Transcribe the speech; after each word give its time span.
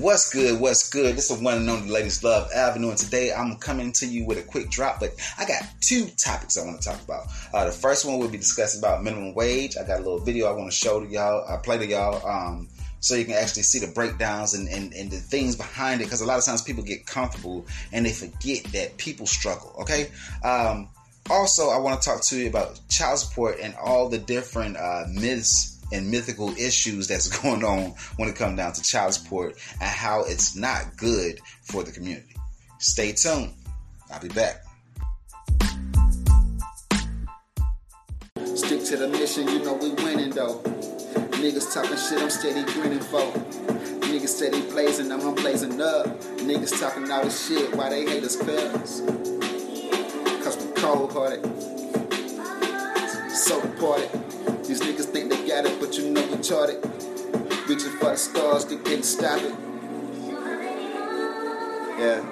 What's 0.00 0.32
good? 0.32 0.60
What's 0.60 0.90
good? 0.90 1.14
This 1.14 1.30
is 1.30 1.40
one 1.40 1.56
and 1.56 1.70
only 1.70 1.88
Ladies 1.88 2.24
Love 2.24 2.50
Avenue, 2.52 2.88
and 2.88 2.98
today 2.98 3.32
I'm 3.32 3.54
coming 3.58 3.92
to 3.92 4.06
you 4.06 4.26
with 4.26 4.38
a 4.38 4.42
quick 4.42 4.68
drop. 4.68 4.98
But 4.98 5.10
I 5.38 5.44
got 5.44 5.62
two 5.80 6.06
topics 6.18 6.58
I 6.58 6.64
want 6.64 6.82
to 6.82 6.88
talk 6.88 7.00
about. 7.00 7.26
Uh, 7.52 7.66
the 7.66 7.70
first 7.70 8.04
one 8.04 8.18
we'll 8.18 8.28
be 8.28 8.36
discussing 8.36 8.80
about 8.80 9.04
minimum 9.04 9.34
wage. 9.34 9.76
I 9.76 9.86
got 9.86 10.00
a 10.00 10.02
little 10.02 10.18
video 10.18 10.48
I 10.48 10.52
want 10.52 10.68
to 10.68 10.76
show 10.76 10.98
to 10.98 11.06
y'all. 11.06 11.46
I 11.48 11.58
play 11.58 11.78
to 11.78 11.86
y'all. 11.86 12.26
Um, 12.26 12.68
so 12.98 13.14
you 13.14 13.24
can 13.24 13.34
actually 13.34 13.62
see 13.62 13.78
the 13.78 13.92
breakdowns 13.92 14.54
and, 14.54 14.68
and, 14.68 14.92
and 14.94 15.12
the 15.12 15.18
things 15.18 15.54
behind 15.54 16.00
it 16.00 16.04
because 16.04 16.22
a 16.22 16.26
lot 16.26 16.38
of 16.38 16.44
times 16.44 16.62
people 16.62 16.82
get 16.82 17.06
comfortable 17.06 17.64
and 17.92 18.04
they 18.04 18.12
forget 18.12 18.64
that 18.72 18.96
people 18.96 19.26
struggle 19.26 19.76
okay 19.78 20.10
um, 20.42 20.88
also 21.28 21.68
i 21.68 21.76
want 21.76 22.00
to 22.00 22.08
talk 22.08 22.24
to 22.24 22.38
you 22.38 22.48
about 22.48 22.80
child 22.88 23.18
support 23.18 23.58
and 23.60 23.74
all 23.74 24.08
the 24.08 24.16
different 24.16 24.78
uh, 24.78 25.04
myths 25.12 25.73
and 25.92 26.10
mythical 26.10 26.50
issues 26.56 27.08
that's 27.08 27.28
going 27.42 27.64
on 27.64 27.94
when 28.16 28.28
it 28.28 28.36
comes 28.36 28.56
down 28.56 28.72
to 28.72 28.82
child 28.82 29.14
support 29.14 29.56
and 29.80 29.88
how 29.88 30.24
it's 30.24 30.56
not 30.56 30.96
good 30.96 31.40
for 31.62 31.82
the 31.82 31.92
community. 31.92 32.36
Stay 32.78 33.12
tuned. 33.12 33.52
I'll 34.12 34.20
be 34.20 34.28
back. 34.28 34.64
Stick 38.54 38.84
to 38.84 38.96
the 38.96 39.08
mission, 39.08 39.48
you 39.48 39.58
know 39.64 39.74
we 39.74 39.90
winning 39.90 40.30
though. 40.30 40.60
Niggas 41.42 41.74
talking 41.74 41.96
shit, 41.96 42.22
I'm 42.22 42.30
steady 42.30 42.62
grinning 42.72 43.00
for. 43.00 43.20
Niggas 44.06 44.28
steady 44.28 44.60
blazing, 44.70 45.10
I'm 45.10 45.34
blazing 45.34 45.80
up. 45.80 46.06
Niggas 46.38 46.80
talking 46.80 47.10
all 47.10 47.24
this 47.24 47.48
shit, 47.48 47.74
why 47.74 47.88
they 47.90 48.04
hate 48.04 48.22
us 48.22 48.36
cuz? 48.36 49.00
Cause 50.44 50.56
we 50.56 50.72
cold 50.74 51.12
hearted. 51.12 51.44
So 53.30 53.60
departed. 53.60 54.23
These 54.66 54.80
niggas 54.80 55.04
think 55.04 55.30
they 55.30 55.46
got 55.46 55.66
it, 55.66 55.78
but 55.78 55.96
you 55.98 56.10
know 56.10 56.26
we 56.26 56.38
charted. 56.42 56.82
Reaching 57.68 57.92
for 57.98 58.06
the 58.06 58.16
stars, 58.16 58.64
they 58.64 58.76
can't 58.78 59.04
stop 59.04 59.42
it. 59.42 59.54
Yeah. 61.98 62.24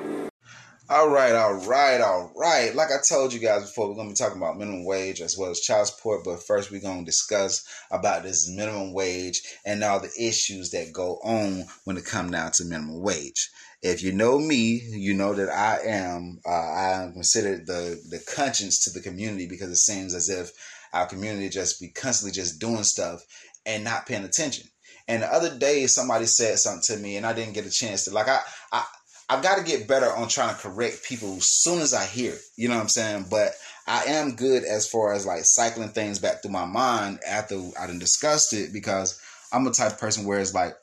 All 0.89 1.09
right, 1.11 1.35
all 1.35 1.55
right, 1.67 2.01
all 2.01 2.33
right. 2.35 2.75
Like 2.75 2.89
I 2.89 2.99
told 3.07 3.35
you 3.35 3.39
guys 3.39 3.63
before, 3.63 3.89
we're 3.89 3.97
gonna 3.97 4.09
be 4.09 4.15
talking 4.15 4.39
about 4.39 4.59
minimum 4.59 4.85
wage 4.85 5.21
as 5.21 5.37
well 5.37 5.51
as 5.51 5.61
child 5.61 5.89
support. 5.89 6.25
But 6.25 6.43
first, 6.43 6.71
we're 6.71 6.81
gonna 6.81 7.05
discuss 7.05 7.67
about 7.91 8.23
this 8.23 8.49
minimum 8.49 8.95
wage 8.95 9.43
and 9.67 9.85
all 9.85 10.01
the 10.01 10.13
issues 10.19 10.71
that 10.71 10.93
go 10.93 11.19
on 11.23 11.67
when 11.85 11.99
it 11.99 12.07
comes 12.07 12.31
down 12.31 12.53
to 12.53 12.65
minimum 12.65 13.03
wage. 13.03 13.51
If 13.83 14.03
you 14.03 14.13
know 14.13 14.39
me, 14.39 14.83
you 14.89 15.13
know 15.13 15.35
that 15.35 15.51
I 15.51 15.81
am 15.87 16.41
uh, 16.47 16.51
I 16.51 17.03
am 17.03 17.13
considered 17.13 17.67
the 17.67 18.01
the 18.09 18.23
conscience 18.35 18.79
to 18.81 18.91
the 18.91 19.01
community 19.01 19.47
because 19.47 19.71
it 19.71 19.77
seems 19.77 20.15
as 20.15 20.29
if 20.29 20.53
our 20.93 21.07
community 21.07 21.49
just 21.49 21.81
be 21.81 21.89
constantly 21.89 22.33
just 22.33 22.61
doing 22.61 22.85
stuff 22.85 23.23
and 23.67 23.85
not 23.85 24.07
paying 24.07 24.25
attention. 24.25 24.69
And 25.09 25.23
the 25.23 25.33
other 25.33 25.57
day, 25.59 25.87
somebody 25.87 26.27
said 26.27 26.59
something 26.59 26.97
to 26.97 27.03
me, 27.03 27.17
and 27.17 27.27
I 27.27 27.33
didn't 27.33 27.55
get 27.55 27.67
a 27.67 27.71
chance 27.71 28.05
to 28.05 28.11
like 28.13 28.29
I 28.29 28.41
I 28.73 28.85
I've 29.29 29.43
got 29.43 29.57
to 29.57 29.65
get 29.65 29.89
better 29.89 30.13
on 30.13 30.29
trying 30.29 30.55
to 30.55 30.61
correct 30.61 31.05
people 31.05 31.37
as 31.37 31.49
soon 31.49 31.81
as 31.81 31.95
I 31.95 32.05
hear 32.05 32.35
it. 32.35 32.41
You 32.57 32.69
know 32.69 32.75
what 32.75 32.83
I'm 32.83 32.89
saying? 32.89 33.27
But 33.31 33.53
I 33.87 34.05
am 34.05 34.37
good 34.37 34.65
as 34.65 34.87
far 34.87 35.13
as 35.13 35.27
like 35.27 35.45
cycling 35.45 35.89
things 35.89 36.19
back 36.19 36.43
through 36.43 36.53
my 36.53 36.67
mind 36.67 37.21
after 37.27 37.59
I 37.81 37.87
done 37.87 37.99
discussed 37.99 38.53
it 38.53 38.73
because 38.73 39.21
I'm 39.53 39.67
a 39.67 39.71
type 39.71 39.93
of 39.93 39.99
person 39.99 40.25
where 40.25 40.39
it's 40.39 40.55
like 40.55 40.75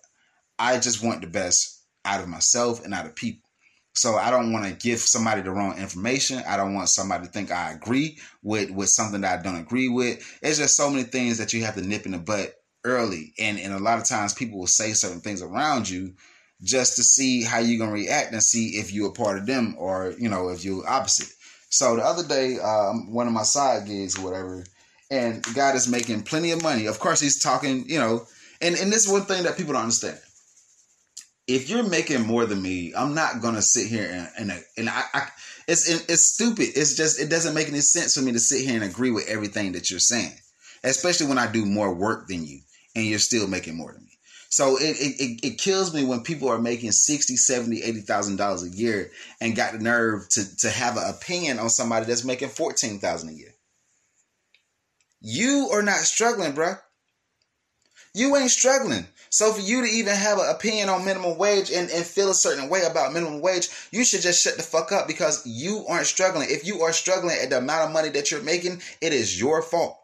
I 0.57 0.79
just 0.79 1.03
want 1.03 1.21
the 1.21 1.27
best 1.27 1.83
out 2.05 2.21
of 2.21 2.27
myself 2.27 2.83
and 2.83 2.93
out 2.93 3.05
of 3.05 3.15
people. 3.15 3.48
So 3.99 4.15
I 4.15 4.31
don't 4.31 4.53
want 4.53 4.63
to 4.65 4.71
give 4.71 4.99
somebody 4.99 5.41
the 5.41 5.51
wrong 5.51 5.77
information. 5.77 6.41
I 6.47 6.55
don't 6.55 6.73
want 6.73 6.87
somebody 6.87 7.25
to 7.25 7.31
think 7.31 7.51
I 7.51 7.73
agree 7.73 8.17
with 8.41 8.71
with 8.71 8.87
something 8.87 9.19
that 9.21 9.39
I 9.39 9.43
don't 9.43 9.59
agree 9.59 9.89
with. 9.89 10.25
It's 10.41 10.57
just 10.57 10.77
so 10.77 10.89
many 10.89 11.03
things 11.03 11.37
that 11.37 11.51
you 11.51 11.65
have 11.65 11.75
to 11.75 11.81
nip 11.81 12.05
in 12.05 12.13
the 12.13 12.17
butt 12.17 12.55
early, 12.85 13.33
and 13.37 13.59
and 13.59 13.73
a 13.73 13.79
lot 13.79 13.97
of 13.97 14.07
times 14.07 14.33
people 14.33 14.57
will 14.57 14.67
say 14.67 14.93
certain 14.93 15.19
things 15.19 15.41
around 15.41 15.89
you 15.89 16.13
just 16.61 16.95
to 16.95 17.03
see 17.03 17.43
how 17.43 17.59
you're 17.59 17.77
gonna 17.77 17.91
react 17.91 18.31
and 18.31 18.41
see 18.41 18.77
if 18.77 18.93
you're 18.93 19.09
a 19.09 19.11
part 19.11 19.37
of 19.37 19.45
them 19.45 19.75
or 19.77 20.13
you 20.17 20.29
know 20.29 20.47
if 20.47 20.63
you're 20.63 20.87
opposite. 20.87 21.33
So 21.69 21.97
the 21.97 22.03
other 22.03 22.25
day, 22.25 22.57
um, 22.57 23.11
one 23.11 23.27
of 23.27 23.33
my 23.33 23.43
side 23.43 23.85
gigs 23.85 24.17
or 24.17 24.23
whatever, 24.23 24.63
and 25.11 25.43
guy 25.53 25.73
is 25.73 25.89
making 25.89 26.23
plenty 26.23 26.51
of 26.51 26.63
money. 26.63 26.85
Of 26.85 26.99
course, 26.99 27.19
he's 27.19 27.37
talking, 27.37 27.83
you 27.89 27.99
know, 27.99 28.25
and 28.61 28.77
and 28.77 28.93
this 28.93 29.05
is 29.05 29.11
one 29.11 29.23
thing 29.23 29.43
that 29.43 29.57
people 29.57 29.73
don't 29.73 29.83
understand 29.83 30.19
if 31.49 31.67
you're 31.67 31.83
making 31.83 32.27
more 32.27 32.45
than 32.45 32.61
me, 32.61 32.93
I'm 32.95 33.15
not 33.15 33.41
gonna 33.41 33.61
sit 33.61 33.87
here 33.87 34.07
and 34.37 34.51
and, 34.51 34.63
and 34.77 34.89
I, 34.89 35.03
I 35.13 35.27
it's 35.67 35.89
it's 35.89 36.25
stupid. 36.25 36.69
It's 36.75 36.93
just 36.95 37.19
it 37.19 37.29
doesn't 37.29 37.55
make 37.55 37.67
any 37.67 37.81
sense 37.81 38.15
for 38.15 38.21
me 38.21 38.31
to 38.31 38.39
sit 38.39 38.65
here 38.65 38.75
and 38.75 38.83
agree 38.83 39.11
with 39.11 39.27
everything 39.27 39.71
that 39.71 39.89
you're 39.89 39.99
saying, 39.99 40.33
especially 40.83 41.25
when 41.25 41.39
I 41.39 41.51
do 41.51 41.65
more 41.65 41.93
work 41.93 42.27
than 42.27 42.45
you 42.45 42.59
and 42.95 43.05
you're 43.05 43.19
still 43.19 43.47
making 43.47 43.75
more 43.75 43.91
than 43.91 44.03
me. 44.03 44.11
So 44.49 44.77
it 44.77 44.95
it, 44.99 45.39
it 45.43 45.57
kills 45.57 45.91
me 45.93 46.05
when 46.05 46.21
people 46.21 46.49
are 46.49 46.59
making 46.59 46.91
60, 46.91 47.35
70, 47.35 47.81
80,000 47.81 48.35
dollars 48.35 48.63
a 48.63 48.69
year 48.69 49.09
and 49.41 49.55
got 49.55 49.73
the 49.73 49.79
nerve 49.79 50.29
to 50.29 50.57
to 50.57 50.69
have 50.69 50.97
an 50.97 51.09
opinion 51.09 51.57
on 51.57 51.71
somebody 51.71 52.05
that's 52.05 52.23
making 52.23 52.49
14,000 52.49 53.29
a 53.29 53.33
year. 53.33 53.53
You 55.19 55.69
are 55.73 55.81
not 55.81 55.97
struggling, 55.97 56.53
bruh. 56.53 56.79
You 58.13 58.35
ain't 58.37 58.51
struggling. 58.51 59.05
So 59.29 59.53
for 59.53 59.61
you 59.61 59.81
to 59.81 59.87
even 59.87 60.15
have 60.15 60.39
an 60.39 60.49
opinion 60.49 60.89
on 60.89 61.05
minimum 61.05 61.37
wage 61.37 61.71
and, 61.71 61.89
and 61.91 62.03
feel 62.03 62.31
a 62.31 62.33
certain 62.33 62.69
way 62.69 62.81
about 62.83 63.13
minimum 63.13 63.41
wage, 63.41 63.69
you 63.91 64.03
should 64.03 64.21
just 64.21 64.41
shut 64.41 64.57
the 64.57 64.63
fuck 64.63 64.91
up 64.91 65.07
because 65.07 65.45
you 65.45 65.85
aren't 65.87 66.07
struggling. 66.07 66.47
If 66.49 66.65
you 66.65 66.81
are 66.81 66.93
struggling 66.93 67.37
at 67.41 67.49
the 67.49 67.59
amount 67.59 67.87
of 67.87 67.93
money 67.93 68.09
that 68.09 68.31
you're 68.31 68.41
making, 68.41 68.81
it 69.01 69.13
is 69.13 69.39
your 69.39 69.61
fault. 69.61 69.99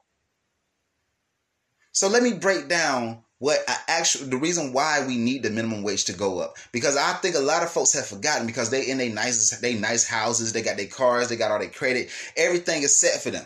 So 1.91 2.07
let 2.07 2.23
me 2.23 2.33
break 2.33 2.67
down 2.67 3.23
what 3.39 3.59
I 3.67 3.77
actually 3.87 4.29
the 4.29 4.37
reason 4.37 4.71
why 4.71 5.05
we 5.05 5.17
need 5.17 5.43
the 5.43 5.49
minimum 5.49 5.83
wage 5.83 6.05
to 6.05 6.13
go 6.13 6.39
up 6.39 6.55
because 6.71 6.95
I 6.95 7.13
think 7.13 7.35
a 7.35 7.39
lot 7.39 7.63
of 7.63 7.71
folks 7.71 7.93
have 7.93 8.05
forgotten 8.05 8.47
because 8.47 8.69
they 8.69 8.89
in 8.89 8.97
their 8.97 9.09
nice 9.09 9.49
they 9.59 9.75
nice 9.75 10.07
houses, 10.07 10.53
they 10.53 10.61
got 10.61 10.77
their 10.77 10.87
cars, 10.87 11.29
they 11.29 11.35
got 11.35 11.51
all 11.51 11.59
their 11.59 11.69
credit, 11.69 12.09
everything 12.37 12.83
is 12.83 12.97
set 12.97 13.21
for 13.21 13.31
them. 13.31 13.45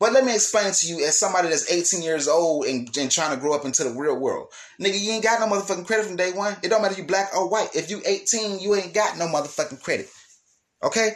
But 0.00 0.12
let 0.12 0.24
me 0.24 0.34
explain 0.34 0.72
to 0.72 0.86
you 0.86 1.04
as 1.04 1.18
somebody 1.18 1.48
that's 1.48 1.70
18 1.70 2.02
years 2.02 2.28
old 2.28 2.66
and, 2.66 2.88
and, 2.96 3.10
trying 3.10 3.34
to 3.34 3.40
grow 3.40 3.54
up 3.54 3.64
into 3.64 3.82
the 3.82 3.90
real 3.90 4.16
world. 4.16 4.52
Nigga, 4.80 4.98
you 4.98 5.10
ain't 5.12 5.24
got 5.24 5.40
no 5.40 5.46
motherfucking 5.46 5.86
credit 5.86 6.06
from 6.06 6.16
day 6.16 6.30
one. 6.30 6.56
It 6.62 6.68
don't 6.68 6.82
matter 6.82 6.92
if 6.92 6.98
you 6.98 7.04
black 7.04 7.36
or 7.36 7.48
white. 7.48 7.74
If 7.74 7.90
you 7.90 8.00
18, 8.06 8.60
you 8.60 8.76
ain't 8.76 8.94
got 8.94 9.18
no 9.18 9.26
motherfucking 9.26 9.82
credit. 9.82 10.08
Okay? 10.84 11.10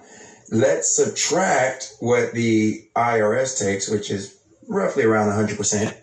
let's 0.51 0.95
subtract 0.95 1.93
what 1.99 2.31
the 2.33 2.87
IRS 2.95 3.59
takes, 3.59 3.89
which 3.89 4.09
is 4.09 4.39
roughly 4.67 5.03
around 5.03 5.29
100%, 5.29 5.95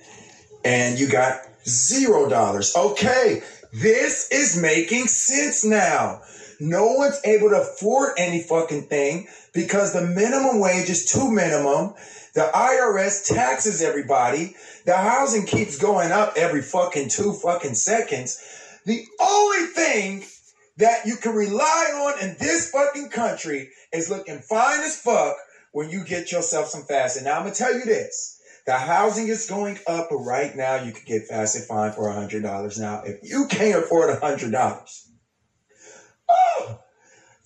and 0.65 0.99
you 0.99 1.09
got 1.09 1.41
zero 1.67 2.29
dollars. 2.29 2.75
Okay, 2.77 3.43
this 3.73 4.29
is 4.31 4.61
making 4.61 5.07
sense 5.07 5.65
now. 5.65 6.21
No 6.63 6.93
one's 6.93 7.21
able 7.25 7.51
to 7.51 7.61
afford 7.61 8.13
any 8.17 8.41
fucking 8.41 8.83
thing 8.83 9.27
because 9.53 9.93
the 9.93 10.07
minimum 10.07 10.61
wage 10.61 10.89
is 10.91 11.11
too 11.11 11.29
minimum. 11.29 11.95
The 12.35 12.49
IRS 12.55 13.27
taxes 13.27 13.83
everybody. 13.83 14.55
The 14.85 14.97
housing 14.97 15.45
keeps 15.45 15.77
going 15.77 16.13
up 16.13 16.35
every 16.37 16.63
fucking 16.63 17.09
two 17.09 17.33
fucking 17.33 17.75
seconds. 17.75 18.41
The 18.87 19.05
only 19.19 19.67
thing 19.73 20.23
that 20.77 21.05
you 21.05 21.17
can 21.17 21.35
rely 21.35 21.91
on 21.97 22.23
in 22.23 22.37
this 22.39 22.71
fucking 22.71 23.09
country 23.09 23.71
is 23.93 24.09
looking 24.09 24.39
fine 24.39 24.83
as 24.83 25.01
fuck 25.01 25.35
when 25.73 25.91
you 25.91 26.05
get 26.05 26.31
yourself 26.31 26.69
some 26.69 26.85
fast. 26.85 27.17
And 27.17 27.27
now 27.27 27.39
I'm 27.39 27.43
gonna 27.43 27.57
tell 27.57 27.75
you 27.75 27.85
this. 27.85 28.41
The 28.67 28.75
housing 28.75 29.27
is 29.27 29.49
going 29.49 29.81
up, 29.89 30.11
right 30.13 30.55
now 30.55 30.77
you 30.77 30.93
can 30.93 31.03
get 31.07 31.27
fast 31.27 31.57
and 31.57 31.65
fine 31.65 31.91
for 31.91 32.09
a 32.09 32.13
hundred 32.13 32.45
dollars. 32.45 32.79
Now, 32.79 33.03
if 33.05 33.19
you 33.29 33.49
can't 33.49 33.83
afford 33.83 34.11
a 34.11 34.21
hundred 34.21 34.53
dollars, 34.53 35.09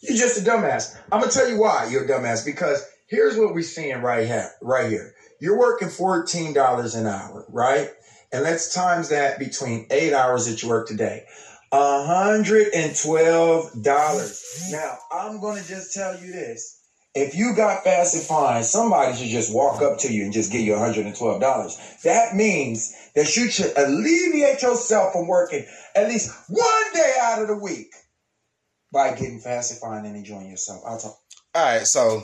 you're 0.00 0.16
just 0.16 0.40
a 0.40 0.50
dumbass. 0.50 0.96
I'm 1.12 1.20
gonna 1.20 1.32
tell 1.32 1.48
you 1.48 1.58
why 1.58 1.88
you're 1.90 2.04
a 2.04 2.08
dumbass 2.08 2.44
because 2.44 2.84
here's 3.06 3.36
what 3.36 3.54
we're 3.54 3.62
seeing 3.62 4.02
right 4.02 4.26
here. 4.26 4.50
Right 4.62 4.90
here, 4.90 5.14
you're 5.40 5.58
working 5.58 5.88
fourteen 5.88 6.52
dollars 6.52 6.94
an 6.94 7.06
hour, 7.06 7.44
right? 7.48 7.90
And 8.32 8.42
let's 8.42 8.74
times 8.74 9.10
that 9.10 9.38
between 9.38 9.86
eight 9.90 10.12
hours 10.12 10.46
that 10.46 10.62
you 10.62 10.68
work 10.68 10.88
today. 10.88 11.24
$112. 11.72 14.72
Now, 14.72 14.98
I'm 15.12 15.40
going 15.40 15.62
to 15.62 15.68
just 15.68 15.94
tell 15.94 16.20
you 16.20 16.32
this. 16.32 16.80
If 17.14 17.34
you 17.34 17.54
got 17.56 17.82
fast 17.82 18.28
fine, 18.28 18.62
somebody 18.62 19.16
should 19.16 19.28
just 19.28 19.54
walk 19.54 19.80
up 19.80 19.98
to 20.00 20.12
you 20.12 20.24
and 20.24 20.34
just 20.34 20.52
give 20.52 20.60
you 20.60 20.74
$112. 20.74 22.02
That 22.02 22.36
means 22.36 22.94
that 23.14 23.34
you 23.36 23.50
should 23.50 23.72
alleviate 23.76 24.60
yourself 24.62 25.14
from 25.14 25.26
working 25.26 25.64
at 25.94 26.08
least 26.08 26.30
one 26.48 26.92
day 26.92 27.14
out 27.20 27.40
of 27.40 27.48
the 27.48 27.56
week 27.56 27.90
by 28.96 29.10
getting 29.10 29.40
fast 29.40 29.82
and 29.84 30.06
enjoying 30.06 30.48
yourself. 30.48 30.82
I'll 30.86 30.98
talk. 30.98 31.18
All 31.54 31.64
right, 31.64 31.86
so 31.86 32.22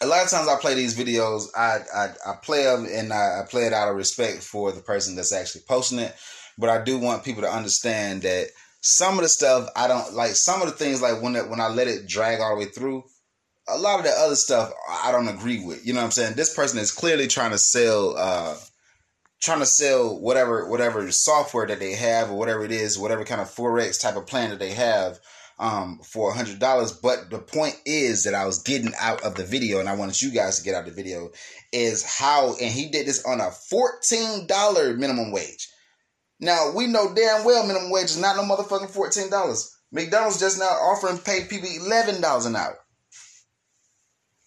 a 0.00 0.06
lot 0.06 0.24
of 0.24 0.30
times 0.30 0.46
I 0.46 0.56
play 0.60 0.74
these 0.74 0.96
videos, 0.96 1.48
I 1.56 1.80
I, 1.92 2.08
I 2.24 2.34
play 2.40 2.62
them 2.62 2.86
and 2.88 3.12
I, 3.12 3.40
I 3.40 3.46
play 3.50 3.64
it 3.64 3.72
out 3.72 3.88
of 3.88 3.96
respect 3.96 4.44
for 4.44 4.70
the 4.70 4.80
person 4.80 5.16
that's 5.16 5.32
actually 5.32 5.62
posting 5.68 5.98
it. 5.98 6.14
But 6.56 6.70
I 6.70 6.84
do 6.84 6.98
want 6.98 7.24
people 7.24 7.42
to 7.42 7.50
understand 7.50 8.22
that 8.22 8.48
some 8.80 9.16
of 9.16 9.22
the 9.22 9.28
stuff 9.28 9.70
I 9.74 9.88
don't 9.88 10.14
like. 10.14 10.32
Some 10.32 10.62
of 10.62 10.68
the 10.68 10.74
things 10.74 11.02
like 11.02 11.20
when 11.20 11.34
when 11.50 11.60
I 11.60 11.68
let 11.68 11.88
it 11.88 12.06
drag 12.06 12.40
all 12.40 12.54
the 12.54 12.64
way 12.64 12.70
through, 12.70 13.02
a 13.68 13.76
lot 13.76 13.98
of 13.98 14.04
the 14.04 14.12
other 14.12 14.36
stuff 14.36 14.72
I 14.88 15.10
don't 15.10 15.28
agree 15.28 15.64
with. 15.64 15.84
You 15.84 15.94
know 15.94 16.00
what 16.00 16.06
I'm 16.06 16.10
saying? 16.12 16.34
This 16.34 16.54
person 16.54 16.78
is 16.78 16.92
clearly 16.92 17.26
trying 17.26 17.50
to 17.50 17.58
sell 17.58 18.16
uh 18.16 18.56
trying 19.40 19.58
to 19.58 19.66
sell 19.66 20.20
whatever 20.20 20.68
whatever 20.68 21.10
software 21.10 21.66
that 21.66 21.80
they 21.80 21.94
have 21.94 22.30
or 22.30 22.38
whatever 22.38 22.64
it 22.64 22.70
is, 22.70 22.98
whatever 22.98 23.24
kind 23.24 23.40
of 23.40 23.52
forex 23.52 24.00
type 24.00 24.16
of 24.16 24.28
plan 24.28 24.50
that 24.50 24.60
they 24.60 24.70
have 24.70 25.18
um 25.62 26.00
for 26.04 26.30
a 26.30 26.34
hundred 26.34 26.58
dollars. 26.58 26.92
But 26.92 27.30
the 27.30 27.38
point 27.38 27.80
is 27.86 28.24
that 28.24 28.34
I 28.34 28.44
was 28.44 28.62
getting 28.62 28.92
out 29.00 29.22
of 29.22 29.36
the 29.36 29.44
video 29.44 29.78
and 29.78 29.88
I 29.88 29.94
wanted 29.94 30.20
you 30.20 30.32
guys 30.32 30.58
to 30.58 30.64
get 30.64 30.74
out 30.74 30.86
of 30.86 30.94
the 30.94 31.02
video 31.02 31.30
is 31.72 32.04
how 32.04 32.56
and 32.60 32.70
he 32.70 32.90
did 32.90 33.06
this 33.06 33.24
on 33.24 33.40
a 33.40 33.50
fourteen 33.50 34.46
dollar 34.46 34.94
minimum 34.94 35.30
wage. 35.30 35.68
Now 36.40 36.72
we 36.74 36.88
know 36.88 37.14
damn 37.14 37.44
well 37.44 37.66
minimum 37.66 37.90
wage 37.90 38.06
is 38.06 38.20
not 38.20 38.36
no 38.36 38.42
motherfucking 38.42 38.90
fourteen 38.90 39.30
dollars. 39.30 39.74
McDonald's 39.92 40.40
just 40.40 40.58
now 40.58 40.64
offering 40.64 41.18
pay 41.18 41.44
people 41.48 41.68
eleven 41.70 42.20
dollars 42.20 42.46
an 42.46 42.56
hour. 42.56 42.78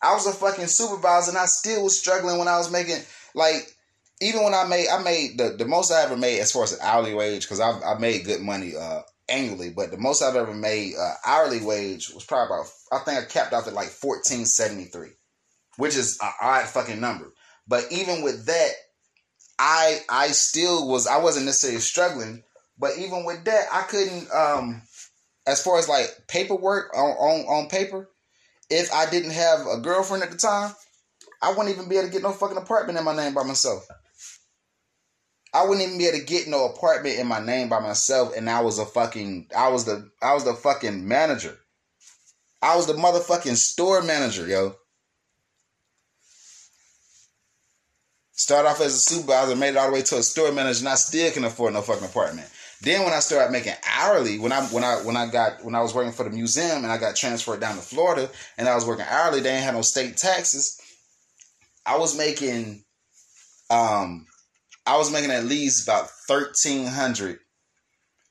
I 0.02 0.14
was 0.14 0.28
a 0.28 0.34
fucking 0.34 0.68
supervisor 0.68 1.32
and 1.32 1.38
I 1.38 1.46
still 1.46 1.84
was 1.84 1.98
struggling 1.98 2.38
when 2.38 2.50
I 2.50 2.58
was 2.58 2.70
making 2.70 2.98
like 3.34 3.74
even 4.22 4.44
when 4.44 4.54
I 4.54 4.66
made 4.66 4.90
I 4.90 5.02
made 5.02 5.38
the, 5.38 5.56
the 5.58 5.66
most 5.66 5.92
I 5.92 6.04
ever 6.04 6.18
made 6.18 6.40
as 6.42 6.52
far 6.52 6.64
as 6.64 6.78
hourly 6.82 7.14
wage 7.14 7.44
because 7.44 7.62
I 7.62 7.80
I 7.80 7.98
made 8.00 8.26
good 8.26 8.42
money 8.42 8.74
uh 8.76 9.02
annually, 9.30 9.69
but 9.69 9.92
the 9.92 9.98
most 9.98 10.22
I've 10.22 10.36
ever 10.36 10.54
made 10.54 10.94
uh, 11.00 11.13
hourly 11.25 11.62
wage 11.62 12.12
was 12.13 12.25
probably 12.25 12.56
about 12.56 12.72
I 12.92 13.04
think 13.04 13.19
I 13.19 13.25
capped 13.25 13.54
off 13.54 13.68
at 13.68 13.74
like 13.74 13.88
fourteen 13.88 14.45
seventy 14.45 14.86
three, 14.86 15.12
which 15.77 15.95
is 15.95 16.18
an 16.22 16.31
odd 16.42 16.66
fucking 16.66 17.00
number. 17.00 17.33
But 17.68 17.86
even 17.92 18.24
with 18.24 18.45
that, 18.45 18.72
I 19.57 20.00
I 20.10 20.27
still 20.27 20.88
was 20.88 21.07
I 21.07 21.18
wasn't 21.18 21.45
necessarily 21.45 21.80
struggling, 21.80 22.44
but 22.77 22.98
even 22.98 23.25
with 23.25 23.44
that, 23.45 23.66
I 23.72 23.81
couldn't 23.83 24.31
um 24.31 24.81
as 25.48 25.63
far 25.63 25.78
as 25.80 25.89
like 25.89 26.10
paperwork 26.28 26.95
on 26.95 27.12
on, 27.12 27.45
on 27.45 27.69
paper, 27.69 28.10
if 28.69 28.94
I 28.94 29.10
didn't 29.10 29.31
have 29.31 29.62
a 29.68 29.80
girlfriend 29.80 30.24
at 30.24 30.31
the 30.31 30.38
time, 30.38 30.74
I 31.42 31.50
wouldn't 31.50 31.69
even 31.69 31.89
be 31.89 31.98
able 31.98 32.07
to 32.07 32.13
get 32.13 32.24
no 32.24 32.31
fucking 32.31 32.57
apartment 32.57 32.98
in 32.98 33.06
my 33.06 33.16
name 33.16 33.33
by 33.33 33.44
myself. 33.44 33.88
I 35.56 35.63
wouldn't 35.63 35.88
even 35.88 35.98
be 35.98 36.06
able 36.06 36.19
to 36.19 36.25
get 36.25 36.50
no 36.50 36.66
apartment 36.66 37.18
in 37.18 37.28
my 37.28 37.40
name 37.40 37.69
by 37.69 37.80
myself, 37.80 38.36
and 38.36 38.50
I 38.50 38.60
was 38.60 38.78
a 38.78 38.86
fucking 38.86 39.48
I 39.56 39.69
was 39.69 39.86
the 39.86 40.12
I 40.22 40.34
was 40.34 40.44
the 40.44 40.54
fucking 40.54 41.07
manager. 41.07 41.57
I 42.62 42.75
was 42.75 42.88
the 42.88 42.94
motherfucking 42.94 43.56
store 43.56 44.02
manager, 44.02 44.46
yo. 44.46 44.75
Start 48.34 48.66
off 48.66 48.81
as 48.81 48.96
a 48.96 49.00
supervisor, 49.00 49.56
made 49.56 49.69
it 49.69 49.78
all 49.78 49.88
the 49.88 49.94
way 49.94 50.02
to 50.02 50.18
a 50.18 50.24
store 50.24 50.52
manager, 50.52 50.80
and 50.80 50.90
I 50.90 50.96
still 50.96 51.31
can 51.31 51.46
afford 51.46 51.74
no 51.74 51.81
fucking 51.81 52.04
apartment. 52.04 52.50
Then 52.81 53.04
when 53.06 53.13
I 53.13 53.19
started 53.19 53.54
making 53.54 53.75
hourly, 53.90 54.38
when 54.38 54.52
I 54.52 54.62
when 54.66 54.84
I 54.84 54.96
when 55.04 55.16
I 55.16 55.28
got 55.28 55.63
when 55.63 55.74
I 55.74 55.81
was 55.81 55.96
working 55.96 56.12
for 56.12 56.25
the 56.25 56.31
museum 56.31 56.84
and 56.84 56.92
I 56.92 56.98
got 56.98 57.16
transferred 57.16 57.62
down 57.62 57.78
to 57.78 57.81
Florida 57.81 58.30
and 58.57 58.68
I 58.68 58.75
was 58.75 58.86
working 58.86 59.06
hourly, 59.07 59.40
they 59.40 59.56
ain't 59.56 59.63
had 59.63 59.74
no 59.74 59.84
state 59.84 60.18
taxes. 60.18 60.78
I 61.86 61.98
was 61.98 62.18
making 62.18 62.84
um 63.69 64.28
I 64.86 64.98
was 64.98 65.12
making 65.12 65.32
at 65.32 65.46
least 65.46 65.88
about 65.88 66.10
thirteen 66.28 66.86
hundred 66.88 67.40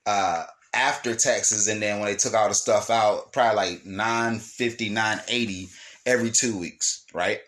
uh 0.07 0.45
after 0.75 1.15
taxes 1.15 1.69
and 1.69 1.81
then 1.81 2.01
when 2.01 2.09
they 2.09 2.17
took 2.17 2.35
all 2.35 2.49
the 2.49 2.55
stuff 2.55 2.91
out, 2.91 3.33
probably 3.33 3.57
like 3.57 3.87
nine 3.87 4.39
fifty, 4.39 4.89
nine 4.89 5.21
eighty 5.29 5.69
every 6.05 6.31
two 6.31 6.59
weeks, 6.59 7.05
right? 7.15 7.41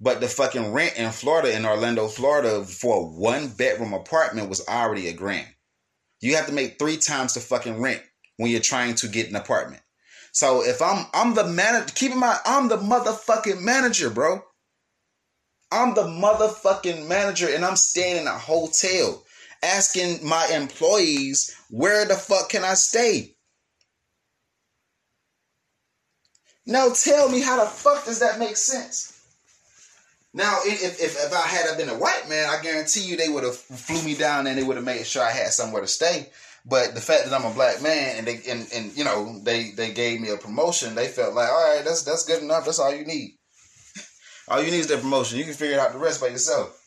But 0.00 0.20
the 0.20 0.28
fucking 0.28 0.72
rent 0.72 0.96
in 0.96 1.10
Florida, 1.12 1.54
in 1.54 1.64
Orlando, 1.64 2.08
Florida, 2.08 2.64
for 2.64 2.96
a 2.96 3.02
one 3.04 3.48
bedroom 3.48 3.94
apartment 3.94 4.48
was 4.48 4.66
already 4.68 5.08
a 5.08 5.12
grand. 5.12 5.46
You 6.20 6.36
have 6.36 6.46
to 6.46 6.52
make 6.52 6.78
three 6.78 6.96
times 6.96 7.34
the 7.34 7.40
fucking 7.40 7.80
rent 7.80 8.02
when 8.36 8.50
you're 8.50 8.60
trying 8.60 8.96
to 8.96 9.08
get 9.08 9.28
an 9.28 9.36
apartment. 9.36 9.82
So 10.32 10.64
if 10.64 10.82
I'm 10.82 11.06
I'm 11.14 11.34
the 11.34 11.44
manager, 11.44 11.92
keep 11.94 12.12
in 12.12 12.18
mind 12.18 12.38
I'm 12.44 12.68
the 12.68 12.78
motherfucking 12.78 13.60
manager, 13.60 14.10
bro. 14.10 14.42
I'm 15.72 15.94
the 15.94 16.02
motherfucking 16.02 17.08
manager, 17.08 17.48
and 17.48 17.64
I'm 17.64 17.76
staying 17.76 18.18
in 18.18 18.26
a 18.26 18.38
hotel, 18.38 19.24
asking 19.62 20.26
my 20.26 20.46
employees 20.52 21.56
where 21.70 22.04
the 22.04 22.14
fuck 22.14 22.50
can 22.50 22.62
I 22.62 22.74
stay. 22.74 23.34
Now 26.66 26.90
tell 26.90 27.28
me 27.28 27.40
how 27.40 27.58
the 27.58 27.70
fuck 27.70 28.04
does 28.04 28.20
that 28.20 28.38
make 28.38 28.56
sense? 28.56 29.18
Now, 30.34 30.60
if, 30.64 31.00
if, 31.00 31.00
if 31.00 31.32
I 31.32 31.46
had 31.46 31.76
been 31.76 31.88
a 31.88 31.98
white 31.98 32.28
man, 32.28 32.48
I 32.48 32.62
guarantee 32.62 33.00
you 33.00 33.16
they 33.16 33.28
would 33.28 33.44
have 33.44 33.56
flew 33.56 34.02
me 34.02 34.14
down 34.14 34.46
and 34.46 34.56
they 34.56 34.62
would 34.62 34.76
have 34.76 34.84
made 34.84 35.06
sure 35.06 35.22
I 35.22 35.30
had 35.30 35.48
somewhere 35.48 35.82
to 35.82 35.88
stay. 35.88 36.30
But 36.64 36.94
the 36.94 37.00
fact 37.00 37.24
that 37.24 37.34
I'm 37.34 37.50
a 37.50 37.54
black 37.54 37.82
man 37.82 38.16
and 38.18 38.26
they 38.26 38.40
and, 38.48 38.68
and 38.72 38.96
you 38.96 39.02
know 39.02 39.40
they 39.42 39.72
they 39.72 39.92
gave 39.92 40.20
me 40.20 40.30
a 40.30 40.36
promotion, 40.36 40.94
they 40.94 41.08
felt 41.08 41.34
like 41.34 41.48
all 41.48 41.74
right, 41.74 41.84
that's 41.84 42.04
that's 42.04 42.24
good 42.24 42.40
enough. 42.40 42.64
That's 42.64 42.78
all 42.78 42.94
you 42.94 43.04
need. 43.04 43.36
All 44.48 44.62
you 44.62 44.70
need 44.70 44.80
is 44.80 44.88
that 44.88 45.00
promotion. 45.00 45.38
You 45.38 45.44
can 45.44 45.54
figure 45.54 45.78
out 45.78 45.92
the 45.92 45.98
rest 45.98 46.20
by 46.20 46.28
yourself. 46.28 46.78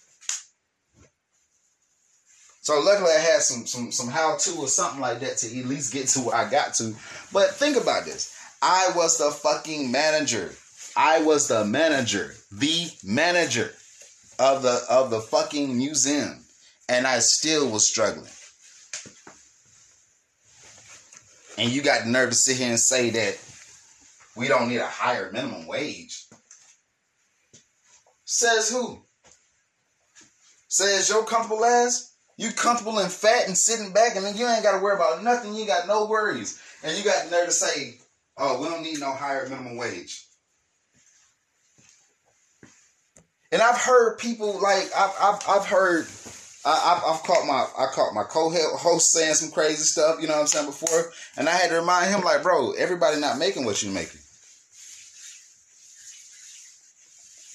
So 2.61 2.79
luckily 2.79 3.11
I 3.11 3.19
had 3.19 3.41
some 3.41 3.67
some 3.67 3.91
some 3.91 4.09
how 4.09 4.37
to 4.37 4.51
or 4.57 4.67
something 4.67 4.99
like 4.99 5.19
that 5.19 5.37
to 5.37 5.59
at 5.59 5.65
least 5.65 5.93
get 5.93 6.07
to 6.09 6.21
where 6.21 6.35
I 6.35 6.49
got 6.49 6.73
to. 6.75 6.95
But 7.31 7.51
think 7.51 7.77
about 7.77 8.05
this. 8.05 8.35
I 8.61 8.91
was 8.95 9.17
the 9.19 9.29
fucking 9.29 9.91
manager. 9.91 10.51
I 10.97 11.21
was 11.21 11.47
the 11.47 11.63
manager, 11.63 12.33
the 12.51 12.87
manager 13.03 13.71
of 14.39 14.63
the 14.63 14.81
of 14.89 15.11
the 15.11 15.21
fucking 15.21 15.77
museum, 15.77 16.43
and 16.89 17.05
I 17.05 17.19
still 17.19 17.69
was 17.69 17.87
struggling. 17.87 18.31
And 21.57 21.69
you 21.69 21.83
got 21.83 22.03
the 22.03 22.09
nerve 22.09 22.31
to 22.31 22.35
sit 22.35 22.57
here 22.57 22.69
and 22.69 22.79
say 22.79 23.11
that 23.11 23.37
we 24.35 24.47
don't 24.47 24.69
need 24.69 24.77
a 24.77 24.87
higher 24.87 25.31
minimum 25.31 25.67
wage. 25.67 26.25
Says 28.25 28.69
who? 28.69 29.01
Says 30.67 31.09
your 31.09 31.23
comfortable 31.23 31.63
ass? 31.63 32.13
You 32.37 32.51
comfortable 32.51 32.99
and 32.99 33.11
fat 33.11 33.47
and 33.47 33.57
sitting 33.57 33.93
back, 33.93 34.15
and 34.15 34.25
then 34.25 34.35
you 34.35 34.45
ain't 34.47 34.63
got 34.63 34.77
to 34.77 34.83
worry 34.83 34.95
about 34.95 35.23
nothing. 35.23 35.55
You 35.55 35.65
got 35.65 35.87
no 35.87 36.05
worries, 36.05 36.61
and 36.83 36.97
you 36.97 37.03
got 37.03 37.23
the 37.23 37.31
nerve 37.31 37.45
to 37.45 37.51
say, 37.51 37.95
"Oh, 38.37 38.61
we 38.61 38.67
don't 38.67 38.83
need 38.83 38.99
no 38.99 39.13
higher 39.13 39.47
minimum 39.47 39.77
wage." 39.77 40.25
And 43.53 43.61
I've 43.61 43.77
heard 43.77 44.17
people 44.17 44.59
like 44.59 44.89
I've 44.93 45.13
I've, 45.21 45.41
I've 45.47 45.65
heard 45.65 46.07
I, 46.65 46.99
have 47.05 47.23
caught 47.23 47.45
my 47.45 47.65
I 47.77 47.87
caught 47.93 48.13
my 48.13 48.23
co-host 48.23 49.11
saying 49.13 49.35
some 49.35 49.51
crazy 49.51 49.83
stuff. 49.83 50.19
You 50.19 50.27
know 50.27 50.33
what 50.33 50.41
I'm 50.41 50.47
saying 50.47 50.65
before, 50.65 51.13
and 51.37 51.47
I 51.47 51.53
had 51.53 51.69
to 51.69 51.79
remind 51.79 52.11
him 52.11 52.21
like, 52.21 52.43
bro, 52.43 52.71
everybody 52.73 53.21
not 53.21 53.37
making 53.37 53.63
what 53.63 53.81
you 53.81 53.91
making. 53.91 54.19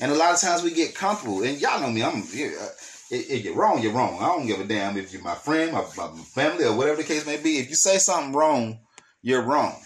And 0.00 0.10
a 0.10 0.14
lot 0.14 0.32
of 0.32 0.40
times 0.40 0.62
we 0.62 0.72
get 0.72 0.94
comfortable, 0.94 1.42
and 1.42 1.60
y'all 1.60 1.80
know 1.80 1.90
me. 1.90 2.02
I'm 2.02 2.22
uh, 2.22 2.68
if 3.10 3.44
you're 3.44 3.54
wrong, 3.54 3.82
you're 3.82 3.92
wrong. 3.92 4.18
I 4.20 4.26
don't 4.26 4.46
give 4.46 4.60
a 4.60 4.64
damn 4.64 4.96
if 4.96 5.12
you're 5.12 5.22
my 5.22 5.34
friend, 5.34 5.72
my, 5.72 5.82
my 5.96 6.08
family, 6.22 6.64
or 6.64 6.76
whatever 6.76 6.98
the 6.98 7.08
case 7.08 7.26
may 7.26 7.36
be. 7.36 7.58
If 7.58 7.68
you 7.68 7.74
say 7.74 7.98
something 7.98 8.32
wrong, 8.32 8.78
you're 9.20 9.42
wrong. 9.42 9.78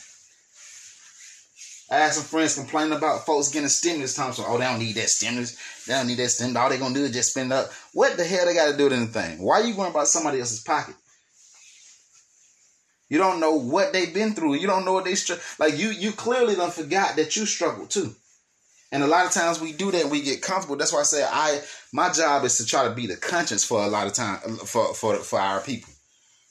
I 1.90 1.96
had 1.96 2.12
some 2.12 2.24
friends 2.24 2.54
complaining 2.54 2.96
about 2.96 3.26
folks 3.26 3.50
getting 3.50 3.68
stimulus 3.68 4.14
time. 4.14 4.32
So, 4.32 4.44
oh, 4.46 4.58
they 4.58 4.64
don't 4.64 4.78
need 4.78 4.94
that 4.96 5.10
stimulus. 5.10 5.56
They 5.86 5.94
don't 5.94 6.06
need 6.06 6.18
that 6.18 6.28
stimulus. 6.30 6.56
All 6.56 6.68
they're 6.68 6.78
gonna 6.78 6.94
do 6.94 7.04
is 7.04 7.12
just 7.12 7.30
spend 7.30 7.52
up. 7.52 7.70
What 7.92 8.16
the 8.16 8.24
hell 8.24 8.46
they 8.46 8.54
got 8.54 8.70
to 8.70 8.76
do 8.76 8.84
with 8.84 8.94
anything? 8.94 9.42
Why 9.42 9.60
are 9.60 9.64
you 9.64 9.74
going 9.74 9.90
about 9.90 10.08
somebody 10.08 10.40
else's 10.40 10.60
pocket? 10.60 10.94
You 13.08 13.18
don't 13.18 13.38
know 13.38 13.52
what 13.52 13.92
they've 13.92 14.12
been 14.12 14.34
through. 14.34 14.54
You 14.54 14.66
don't 14.66 14.84
know 14.84 14.94
what 14.94 15.04
they 15.04 15.14
str- 15.14 15.34
like. 15.58 15.76
You 15.76 15.90
you 15.90 16.12
clearly 16.12 16.54
don't 16.54 16.72
forgot 16.72 17.16
that 17.16 17.36
you 17.36 17.46
struggle 17.46 17.86
too. 17.86 18.14
And 18.94 19.02
a 19.02 19.08
lot 19.08 19.26
of 19.26 19.32
times 19.32 19.60
we 19.60 19.72
do 19.72 19.90
that 19.90 20.02
and 20.02 20.10
we 20.10 20.22
get 20.22 20.40
comfortable. 20.40 20.76
That's 20.76 20.92
why 20.92 21.00
I 21.00 21.02
say 21.02 21.24
I 21.28 21.60
my 21.92 22.12
job 22.12 22.44
is 22.44 22.58
to 22.58 22.64
try 22.64 22.86
to 22.86 22.94
be 22.94 23.08
the 23.08 23.16
conscience 23.16 23.64
for 23.64 23.82
a 23.82 23.88
lot 23.88 24.06
of 24.06 24.12
time 24.12 24.38
for 24.58 24.94
for 24.94 25.16
for 25.16 25.40
our 25.40 25.60
people, 25.60 25.92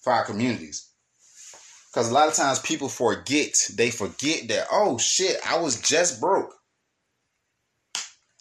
for 0.02 0.12
our 0.12 0.26
communities. 0.26 0.90
Because 1.90 2.10
a 2.10 2.14
lot 2.14 2.28
of 2.28 2.34
times 2.34 2.60
people 2.60 2.90
forget, 2.90 3.56
they 3.76 3.92
forget 3.92 4.50
that, 4.50 4.68
oh 4.74 4.98
shit, 4.98 5.38
I 5.48 5.58
was 5.58 5.80
just 5.80 6.20
broke. 6.20 6.54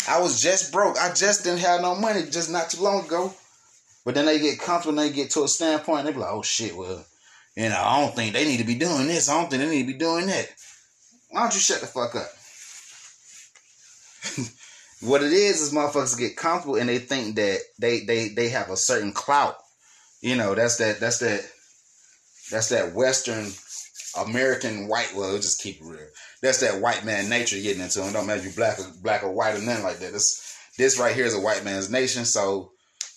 I 0.08 0.20
was 0.20 0.42
just 0.42 0.72
broke. 0.72 0.98
I 0.98 1.12
just 1.12 1.44
didn't 1.44 1.60
have 1.60 1.80
no 1.80 1.94
money 1.94 2.22
just 2.28 2.50
not 2.50 2.70
too 2.70 2.82
long 2.82 3.04
ago. 3.06 3.32
But 4.04 4.16
then 4.16 4.26
they 4.26 4.40
get 4.40 4.58
comfortable 4.58 4.98
and 4.98 5.08
they 5.08 5.14
get 5.14 5.30
to 5.32 5.44
a 5.44 5.48
standpoint, 5.48 6.06
they 6.06 6.12
be 6.12 6.18
like, 6.18 6.32
oh 6.32 6.42
shit, 6.42 6.74
well, 6.76 7.06
you 7.54 7.68
know, 7.68 7.80
I 7.80 8.00
don't 8.00 8.16
think 8.16 8.32
they 8.32 8.46
need 8.46 8.56
to 8.56 8.64
be 8.64 8.74
doing 8.74 9.06
this. 9.06 9.28
I 9.28 9.40
don't 9.40 9.48
think 9.48 9.62
they 9.62 9.70
need 9.70 9.86
to 9.86 9.92
be 9.92 9.98
doing 9.98 10.26
that. 10.26 10.48
Why 11.30 11.42
don't 11.42 11.54
you 11.54 11.60
shut 11.60 11.80
the 11.80 11.86
fuck 11.86 12.16
up? 12.16 12.26
what 15.00 15.22
it 15.22 15.32
is 15.32 15.60
is 15.60 15.72
motherfuckers 15.72 16.18
get 16.18 16.36
comfortable 16.36 16.76
and 16.76 16.88
they 16.88 16.98
think 16.98 17.36
that 17.36 17.60
they 17.78 18.00
they 18.00 18.28
they 18.28 18.48
have 18.50 18.70
a 18.70 18.76
certain 18.76 19.12
clout. 19.12 19.56
You 20.20 20.36
know, 20.36 20.54
that's 20.54 20.76
that 20.76 21.00
that's 21.00 21.18
that 21.18 21.44
that's 22.50 22.68
that 22.68 22.94
Western 22.94 23.50
American 24.16 24.88
white. 24.88 25.12
Well, 25.16 25.36
just 25.36 25.60
keep 25.60 25.80
it 25.80 25.84
real. 25.84 26.06
That's 26.42 26.60
that 26.60 26.80
white 26.80 27.04
man 27.04 27.28
nature 27.28 27.60
getting 27.60 27.82
into 27.82 28.00
them. 28.00 28.12
Don't 28.12 28.26
matter 28.26 28.40
if 28.40 28.46
you 28.46 28.52
black 28.52 28.78
or 28.78 28.86
black 29.02 29.22
or 29.22 29.32
white 29.32 29.56
or 29.56 29.62
nothing 29.62 29.84
like 29.84 29.98
that. 29.98 30.12
This 30.12 30.56
this 30.78 30.98
right 30.98 31.14
here 31.14 31.26
is 31.26 31.34
a 31.34 31.40
white 31.40 31.64
man's 31.64 31.90
nation. 31.90 32.24
So 32.24 32.72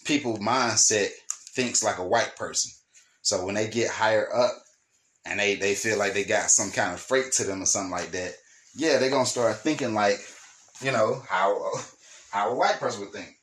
people 0.05 0.37
mindset 0.37 1.09
thinks 1.55 1.83
like 1.83 1.97
a 1.97 2.07
white 2.07 2.35
person. 2.35 2.71
So 3.21 3.45
when 3.45 3.55
they 3.55 3.67
get 3.67 3.89
higher 3.89 4.33
up 4.33 4.51
and 5.25 5.39
they 5.39 5.55
they 5.55 5.75
feel 5.75 5.97
like 5.97 6.13
they 6.13 6.23
got 6.23 6.49
some 6.49 6.71
kind 6.71 6.93
of 6.93 6.99
freight 6.99 7.31
to 7.33 7.43
them 7.43 7.61
or 7.61 7.65
something 7.65 7.91
like 7.91 8.11
that, 8.11 8.33
yeah, 8.75 8.97
they're 8.97 9.09
gonna 9.09 9.25
start 9.25 9.57
thinking 9.57 9.93
like, 9.93 10.19
you 10.81 10.91
know, 10.91 11.21
how 11.27 11.71
how 12.31 12.51
a 12.51 12.55
white 12.55 12.79
person 12.79 13.01
would 13.01 13.13
think. 13.13 13.35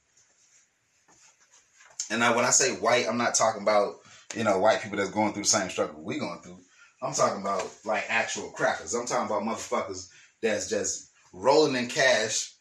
And 2.11 2.21
now 2.21 2.37
when 2.37 2.45
I 2.45 2.51
say 2.51 2.73
white, 2.73 3.07
I'm 3.09 3.19
not 3.19 3.35
talking 3.35 3.63
about 3.63 3.97
you 4.35 4.45
know 4.45 4.59
white 4.59 4.83
people 4.83 4.99
that's 4.99 5.11
going 5.11 5.33
through 5.33 5.45
the 5.45 5.49
same 5.49 5.71
struggle 5.71 6.03
we 6.03 6.19
going 6.19 6.41
through. 6.43 6.59
I'm 7.03 7.15
talking 7.15 7.41
about 7.41 7.69
like 7.85 8.05
actual 8.09 8.51
crackers. 8.51 8.95
I'm 8.95 9.07
talking 9.07 9.27
about 9.27 9.43
motherfuckers 9.43 10.09
that's 10.43 10.69
just 10.69 11.11
rolling 11.33 11.77
in 11.77 11.89
cash, 11.89 12.53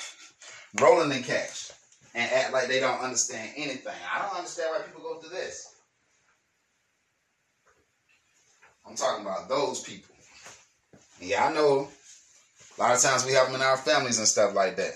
rolling 0.80 1.16
in 1.16 1.22
cash, 1.22 1.72
and 2.14 2.30
act 2.30 2.52
like 2.52 2.68
they 2.68 2.80
don't 2.80 3.00
understand 3.00 3.50
anything. 3.56 3.94
I 4.12 4.22
don't 4.22 4.36
understand 4.36 4.70
why 4.72 4.82
people 4.86 5.02
go 5.02 5.20
through 5.20 5.36
this. 5.36 5.74
I'm 8.86 8.96
talking 8.96 9.24
about 9.24 9.48
those 9.48 9.80
people. 9.80 10.14
Yeah, 11.20 11.46
I 11.46 11.52
know. 11.52 11.88
A 12.76 12.80
lot 12.80 12.94
of 12.94 13.00
times 13.02 13.24
we 13.24 13.32
have 13.32 13.46
them 13.46 13.56
in 13.56 13.62
our 13.62 13.76
families 13.76 14.18
and 14.18 14.26
stuff 14.26 14.54
like 14.54 14.76
that. 14.76 14.92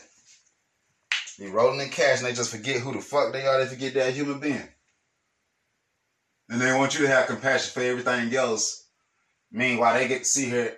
Be 1.39 1.47
rolling 1.47 1.81
in 1.81 1.89
cash 1.89 2.19
and 2.19 2.27
they 2.27 2.33
just 2.33 2.51
forget 2.51 2.81
who 2.81 2.93
the 2.93 3.01
fuck 3.01 3.33
they 3.33 3.47
are. 3.47 3.59
They 3.59 3.71
forget 3.71 3.97
a 3.97 4.11
human 4.11 4.41
being. 4.41 4.69
And 6.49 6.61
they 6.61 6.73
want 6.73 6.99
you 6.99 7.07
to 7.07 7.13
have 7.13 7.27
compassion 7.27 7.71
for 7.73 7.83
everything 7.83 8.35
else. 8.35 8.87
Meanwhile, 9.53 9.95
they 9.95 10.09
get 10.09 10.21
to 10.21 10.25
see 10.25 10.49
her 10.51 10.73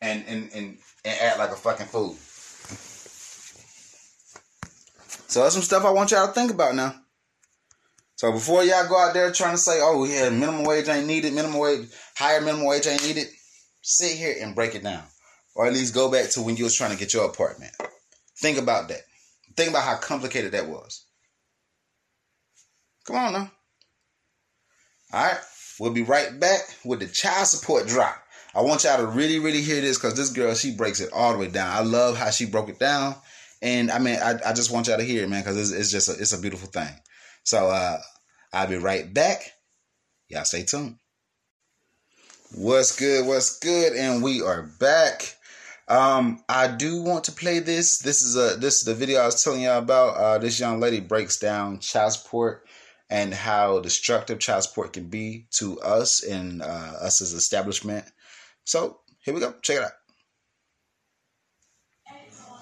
and 0.00 0.24
and 0.26 0.50
and, 0.54 0.78
and 1.04 1.20
act 1.20 1.38
like 1.38 1.50
a 1.50 1.56
fucking 1.56 1.86
fool. 1.86 2.16
So 5.28 5.42
that's 5.42 5.54
some 5.54 5.62
stuff 5.62 5.84
I 5.84 5.90
want 5.90 6.10
y'all 6.10 6.26
to 6.26 6.32
think 6.32 6.50
about 6.50 6.74
now. 6.74 6.94
So 8.16 8.32
before 8.32 8.64
y'all 8.64 8.88
go 8.88 8.98
out 8.98 9.14
there 9.14 9.32
trying 9.32 9.54
to 9.54 9.58
say, 9.58 9.80
"Oh 9.82 10.04
yeah, 10.04 10.30
minimum 10.30 10.64
wage 10.64 10.88
ain't 10.88 11.06
needed, 11.06 11.32
minimum 11.32 11.58
wage, 11.58 11.88
higher 12.16 12.40
minimum 12.40 12.66
wage 12.66 12.86
ain't 12.86 13.04
needed," 13.04 13.28
sit 13.84 14.16
here 14.16 14.34
and 14.40 14.54
break 14.54 14.74
it 14.74 14.82
down, 14.82 15.04
or 15.54 15.66
at 15.66 15.74
least 15.74 15.94
go 15.94 16.10
back 16.10 16.30
to 16.30 16.42
when 16.42 16.56
you 16.56 16.64
was 16.64 16.74
trying 16.74 16.90
to 16.90 16.96
get 16.96 17.12
your 17.12 17.26
apartment. 17.26 17.72
Think 18.40 18.58
about 18.58 18.88
that. 18.88 19.02
Think 19.56 19.70
about 19.70 19.84
how 19.84 19.96
complicated 19.96 20.52
that 20.52 20.68
was. 20.68 21.04
Come 23.06 23.16
on 23.16 23.32
now. 23.34 23.50
All 25.12 25.26
right, 25.26 25.38
we'll 25.78 25.92
be 25.92 26.02
right 26.02 26.40
back 26.40 26.60
with 26.84 27.00
the 27.00 27.06
child 27.06 27.46
support 27.46 27.86
drop. 27.86 28.16
I 28.54 28.62
want 28.62 28.84
y'all 28.84 28.96
to 28.96 29.06
really, 29.06 29.38
really 29.38 29.60
hear 29.60 29.80
this 29.80 29.98
because 29.98 30.14
this 30.14 30.30
girl, 30.30 30.54
she 30.54 30.74
breaks 30.74 31.00
it 31.00 31.12
all 31.12 31.32
the 31.32 31.38
way 31.38 31.48
down. 31.48 31.70
I 31.70 31.80
love 31.80 32.16
how 32.16 32.30
she 32.30 32.46
broke 32.46 32.70
it 32.70 32.78
down. 32.78 33.14
And 33.60 33.90
I 33.90 33.98
mean, 33.98 34.16
I, 34.16 34.38
I 34.46 34.52
just 34.54 34.70
want 34.70 34.86
y'all 34.86 34.96
to 34.96 35.04
hear 35.04 35.24
it, 35.24 35.28
man, 35.28 35.42
because 35.42 35.58
it's, 35.58 35.72
it's 35.72 35.90
just 35.90 36.08
a, 36.08 36.20
it's 36.20 36.32
a 36.32 36.40
beautiful 36.40 36.68
thing. 36.68 36.92
So 37.42 37.68
uh, 37.68 37.98
I'll 38.52 38.66
be 38.66 38.76
right 38.76 39.12
back. 39.12 39.52
Y'all 40.28 40.44
stay 40.44 40.62
tuned. 40.62 40.96
What's 42.56 42.94
good? 42.94 43.26
What's 43.26 43.58
good? 43.58 43.94
And 43.94 44.22
we 44.22 44.40
are 44.40 44.62
back. 44.62 45.36
Um, 45.88 46.40
I 46.48 46.68
do 46.68 47.02
want 47.02 47.24
to 47.24 47.32
play 47.32 47.58
this. 47.58 47.98
This 47.98 48.22
is 48.22 48.36
a 48.36 48.56
this 48.56 48.76
is 48.76 48.84
the 48.84 48.94
video 48.94 49.20
I 49.20 49.26
was 49.26 49.42
telling 49.42 49.62
y'all 49.62 49.78
about. 49.78 50.16
Uh, 50.16 50.38
this 50.38 50.60
young 50.60 50.78
lady 50.78 51.00
breaks 51.00 51.36
down 51.36 51.80
child 51.80 52.12
support 52.12 52.64
and 53.10 53.34
how 53.34 53.80
destructive 53.80 54.38
child 54.38 54.62
support 54.62 54.92
can 54.92 55.08
be 55.08 55.46
to 55.54 55.80
us 55.80 56.22
and 56.22 56.62
uh, 56.62 56.92
us 57.00 57.20
as 57.20 57.32
establishment. 57.32 58.04
So 58.62 59.00
here 59.18 59.34
we 59.34 59.40
go. 59.40 59.56
Check 59.60 59.78
it 59.78 59.82
out. 59.82 59.92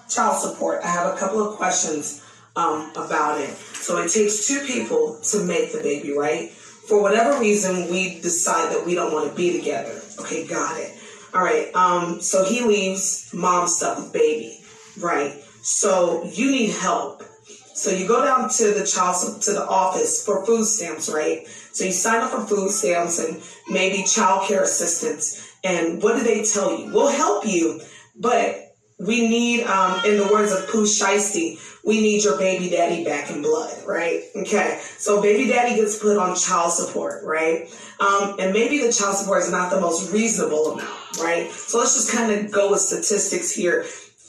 Child 0.09 0.39
support. 0.39 0.81
I 0.83 0.89
have 0.89 1.15
a 1.15 1.19
couple 1.19 1.47
of 1.47 1.59
questions 1.59 2.25
um, 2.57 2.93
about 2.97 3.39
it. 3.43 3.51
So 3.51 3.99
it 3.99 4.11
takes 4.11 4.47
two 4.47 4.65
people 4.67 5.21
to 5.33 5.45
make 5.45 5.71
the 5.73 5.81
baby, 5.83 6.17
right? 6.17 6.51
For 6.87 7.01
whatever 7.01 7.39
reason, 7.41 7.91
we 7.91 8.21
decide 8.21 8.73
that 8.75 8.85
we 8.85 8.95
don't 8.95 9.12
want 9.12 9.31
to 9.31 9.37
be 9.37 9.57
together. 9.57 10.01
Okay, 10.21 10.47
got 10.47 10.79
it. 10.79 10.93
All 11.35 11.43
right. 11.43 11.75
Um, 11.75 12.21
so 12.21 12.45
he 12.45 12.62
leaves 12.62 13.31
mom 13.33 13.69
stuck 13.69 13.99
with 13.99 14.12
baby, 14.12 14.59
right? 14.99 15.33
So 15.62 16.25
you 16.25 16.51
need 16.51 16.71
help 16.71 17.23
so 17.75 17.91
you 17.91 18.07
go 18.07 18.25
down 18.25 18.51
to 18.51 18.73
the 18.73 18.85
child 18.85 19.43
to 19.43 19.53
the 19.53 19.67
office 19.67 20.25
for 20.25 20.45
food 20.45 20.67
stamps, 20.67 21.11
right? 21.11 21.47
So 21.47 21.85
you 21.85 21.93
sign 21.93 22.23
up 22.23 22.31
for 22.31 22.43
food 22.43 22.71
stamps 22.71 23.19
and 23.19 23.43
maybe 23.69 24.05
child 24.05 24.47
care 24.47 24.62
assistance. 24.62 25.57
And 25.65 26.03
what 26.03 26.17
do 26.17 26.23
they 26.23 26.45
tell 26.45 26.79
you? 26.79 26.93
We'll 26.93 27.11
help 27.11 27.47
you, 27.47 27.81
but 28.15 28.77
we 28.99 29.27
need, 29.29 29.65
um, 29.65 30.05
in 30.05 30.19
the 30.19 30.29
words 30.31 30.53
of 30.53 30.69
Pooh 30.69 30.85
Shiesty, 30.85 31.59
we 31.85 32.01
need 32.01 32.23
your 32.23 32.39
baby 32.39 32.71
daddy 32.71 33.05
back 33.05 33.31
in 33.31 33.43
blood, 33.43 33.77
right? 33.85 34.23
Okay. 34.37 34.81
So 34.99 35.21
baby 35.21 35.51
daddy 35.51 35.75
gets 35.75 35.99
put 35.99 36.17
on 36.17 36.37
child 36.37 36.73
support, 36.73 37.25
right? 37.25 37.69
Um, 37.99 38.37
and 38.39 38.53
maybe 38.53 38.79
the 38.79 38.93
child 38.93 39.17
support 39.17 39.43
is 39.43 39.51
not 39.51 39.71
the 39.71 39.81
most 39.81 40.12
reasonable 40.12 40.73
amount, 40.73 41.19
right? 41.19 41.51
So 41.51 41.79
let's 41.79 41.95
just 41.95 42.12
kind 42.12 42.33
of 42.33 42.53
go 42.53 42.71
with 42.71 42.81
statistics 42.81 43.51
here. 43.51 43.85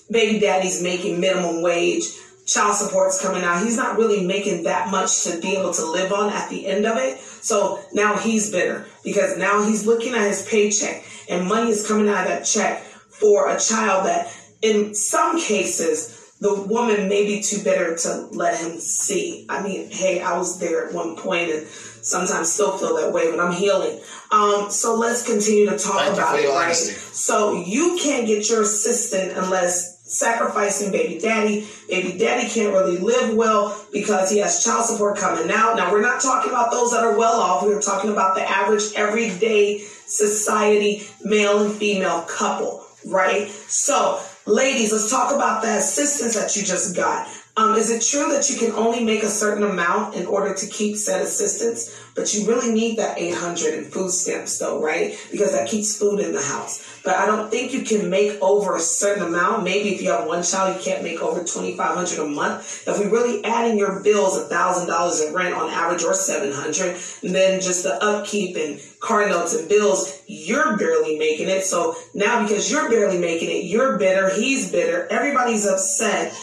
Baby 0.09 0.39
daddy's 0.39 0.81
making 0.81 1.19
minimum 1.19 1.61
wage 1.61 2.05
child 2.45 2.75
support's 2.75 3.21
coming 3.21 3.43
out. 3.43 3.63
He's 3.63 3.77
not 3.77 3.97
really 3.97 4.25
making 4.25 4.63
that 4.63 4.91
much 4.91 5.23
to 5.23 5.39
be 5.39 5.55
able 5.55 5.73
to 5.73 5.85
live 5.85 6.11
on 6.11 6.31
at 6.31 6.49
the 6.49 6.67
end 6.67 6.85
of 6.85 6.97
it. 6.97 7.19
So 7.19 7.81
now 7.93 8.17
he's 8.17 8.51
bitter 8.51 8.85
because 9.03 9.37
now 9.37 9.63
he's 9.63 9.85
looking 9.85 10.13
at 10.13 10.27
his 10.27 10.45
paycheck 10.47 11.03
and 11.29 11.47
money 11.47 11.71
is 11.71 11.87
coming 11.87 12.09
out 12.09 12.23
of 12.23 12.27
that 12.29 12.45
check 12.45 12.81
for 12.81 13.49
a 13.49 13.59
child 13.59 14.05
that 14.07 14.35
in 14.61 14.93
some 14.93 15.39
cases 15.39 16.22
the 16.43 16.53
woman 16.53 17.07
may 17.07 17.25
be 17.25 17.41
too 17.41 17.63
bitter 17.63 17.95
to 17.95 18.27
let 18.33 18.59
him 18.59 18.77
see. 18.77 19.45
I 19.47 19.63
mean, 19.63 19.89
hey, 19.89 20.19
I 20.21 20.37
was 20.37 20.59
there 20.59 20.85
at 20.85 20.93
one 20.93 21.15
point 21.15 21.49
and 21.49 21.65
sometimes 21.67 22.51
still 22.51 22.77
feel 22.77 22.97
that 22.97 23.13
way, 23.13 23.31
but 23.31 23.39
I'm 23.39 23.53
healing. 23.53 24.01
Um, 24.29 24.69
so 24.69 24.95
let's 24.95 25.25
continue 25.25 25.69
to 25.69 25.77
talk 25.77 26.01
Thank 26.01 26.15
about 26.15 26.37
it, 26.37 26.49
right? 26.49 26.65
Honesty. 26.65 26.91
So 26.91 27.63
you 27.63 27.97
can't 27.97 28.27
get 28.27 28.49
your 28.49 28.63
assistant 28.63 29.37
unless 29.37 30.01
sacrificing 30.03 30.91
baby 30.91 31.17
daddy. 31.17 31.65
Baby 31.87 32.17
daddy 32.17 32.49
can't 32.49 32.73
really 32.73 32.97
live 32.97 33.35
well 33.35 33.81
because 33.93 34.29
he 34.29 34.39
has 34.39 34.61
child 34.61 34.85
support 34.85 35.17
coming 35.17 35.49
out. 35.49 35.77
Now, 35.77 35.93
we're 35.93 36.01
not 36.01 36.21
talking 36.21 36.51
about 36.51 36.71
those 36.71 36.91
that 36.91 37.05
are 37.05 37.17
well 37.17 37.39
off. 37.39 37.63
We're 37.63 37.81
talking 37.81 38.11
about 38.11 38.35
the 38.35 38.43
average 38.43 38.83
everyday 38.97 39.77
society 39.79 41.03
male 41.23 41.63
and 41.63 41.73
female 41.73 42.23
couple, 42.23 42.85
right? 43.05 43.47
So, 43.49 44.21
ladies, 44.45 44.91
let's 44.91 45.09
talk 45.09 45.33
about 45.33 45.61
the 45.61 45.77
assistance 45.77 46.35
that 46.35 46.55
you 46.55 46.63
just 46.63 46.95
got. 46.95 47.27
Um, 47.55 47.75
is 47.75 47.91
it 47.91 48.01
true 48.01 48.31
that 48.33 48.49
you 48.49 48.57
can 48.57 48.71
only 48.71 49.03
make 49.03 49.21
a 49.21 49.29
certain 49.29 49.63
amount 49.63 50.15
in 50.15 50.25
order 50.25 50.55
to 50.55 50.67
keep 50.67 50.97
said 50.97 51.21
assistance? 51.21 51.95
But 52.15 52.33
you 52.33 52.47
really 52.47 52.73
need 52.73 52.97
that 52.97 53.19
800 53.19 53.75
in 53.75 53.85
food 53.85 54.09
stamps 54.09 54.57
though, 54.57 54.81
right? 54.81 55.15
Because 55.31 55.51
that 55.51 55.69
keeps 55.69 55.95
food 55.95 56.19
in 56.19 56.33
the 56.33 56.41
house. 56.41 57.01
But 57.03 57.15
I 57.15 57.27
don't 57.27 57.51
think 57.51 57.71
you 57.71 57.83
can 57.83 58.09
make 58.09 58.41
over 58.41 58.75
a 58.75 58.79
certain 58.79 59.23
amount. 59.23 59.63
Maybe 59.63 59.93
if 59.93 60.01
you 60.01 60.09
have 60.09 60.25
one 60.25 60.41
child, 60.41 60.75
you 60.75 60.81
can't 60.81 61.03
make 61.03 61.21
over 61.21 61.41
2500 61.41 62.19
a 62.19 62.25
month. 62.25 62.87
If 62.87 62.97
we 62.97 63.05
really 63.05 63.43
adding 63.43 63.77
your 63.77 64.01
bills 64.01 64.35
$1,000 64.49 65.27
in 65.27 65.33
rent 65.35 65.53
on 65.53 65.69
average 65.69 66.03
or 66.03 66.15
700 66.15 66.97
and 67.21 67.35
then 67.35 67.61
just 67.61 67.83
the 67.83 68.03
upkeep 68.03 68.57
and 68.57 68.79
car 68.99 69.29
notes 69.29 69.53
and 69.53 69.69
bills, 69.69 70.23
you're 70.25 70.75
barely 70.77 71.19
making 71.19 71.49
it. 71.49 71.65
So 71.65 71.95
now 72.15 72.41
because 72.41 72.71
you're 72.71 72.89
barely 72.89 73.19
making 73.19 73.49
it, 73.51 73.65
you're 73.65 73.99
bitter, 73.99 74.33
he's 74.33 74.71
bitter, 74.71 75.07
everybody's 75.11 75.67
upset 75.67 76.35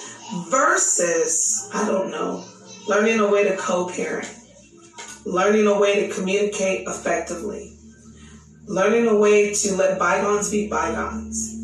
versus, 0.49 1.69
I 1.75 1.87
don't 1.87 2.11
know, 2.11 2.45
learning 2.87 3.21
a 3.21 3.29
way 3.29 3.45
to 3.45 3.57
co 3.57 3.89
parent, 3.89 4.29
learning 5.25 5.67
a 5.67 5.79
way 5.79 6.07
to 6.07 6.15
communicate 6.15 6.87
effectively, 6.87 7.77
learning 8.67 9.07
a 9.09 9.17
way 9.17 9.53
to 9.53 9.75
let 9.75 9.99
bygones 9.99 10.51
be 10.51 10.69
bygones. 10.69 11.57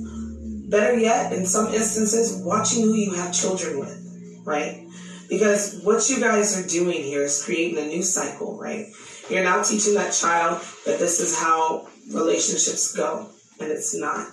Better 0.68 0.98
yet, 0.98 1.32
in 1.32 1.46
some 1.46 1.72
instances, 1.72 2.42
watching 2.44 2.82
who 2.82 2.94
you 2.94 3.14
have 3.14 3.32
children 3.32 3.78
with, 3.78 4.42
right? 4.44 4.86
Because 5.28 5.80
what 5.82 6.08
you 6.08 6.20
guys 6.20 6.58
are 6.58 6.68
doing 6.68 7.02
here 7.02 7.22
is 7.22 7.44
creating 7.44 7.78
a 7.78 7.86
new 7.86 8.02
cycle, 8.02 8.58
right? 8.58 8.86
You're 9.28 9.44
now 9.44 9.62
teaching 9.62 9.94
that 9.94 10.12
child 10.12 10.62
that 10.86 10.98
this 10.98 11.20
is 11.20 11.38
how 11.38 11.88
relationships 12.12 12.92
go, 12.94 13.30
and 13.60 13.70
it's 13.70 13.96
not. 13.96 14.28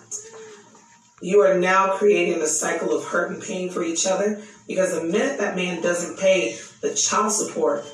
You 1.24 1.39
are 1.39 1.58
now 1.58 1.96
creating 1.96 2.42
a 2.42 2.48
cycle 2.48 2.94
of 2.94 3.06
hurt 3.06 3.32
and 3.32 3.42
pain 3.42 3.70
for 3.70 3.82
each 3.82 4.06
other 4.06 4.42
because 4.68 4.94
the 4.94 5.06
minute 5.06 5.39
that 5.39 5.56
man 5.56 5.82
doesn't 5.82 6.20
pay 6.20 6.58
the 6.82 6.94
child 6.94 7.32
support, 7.32 7.86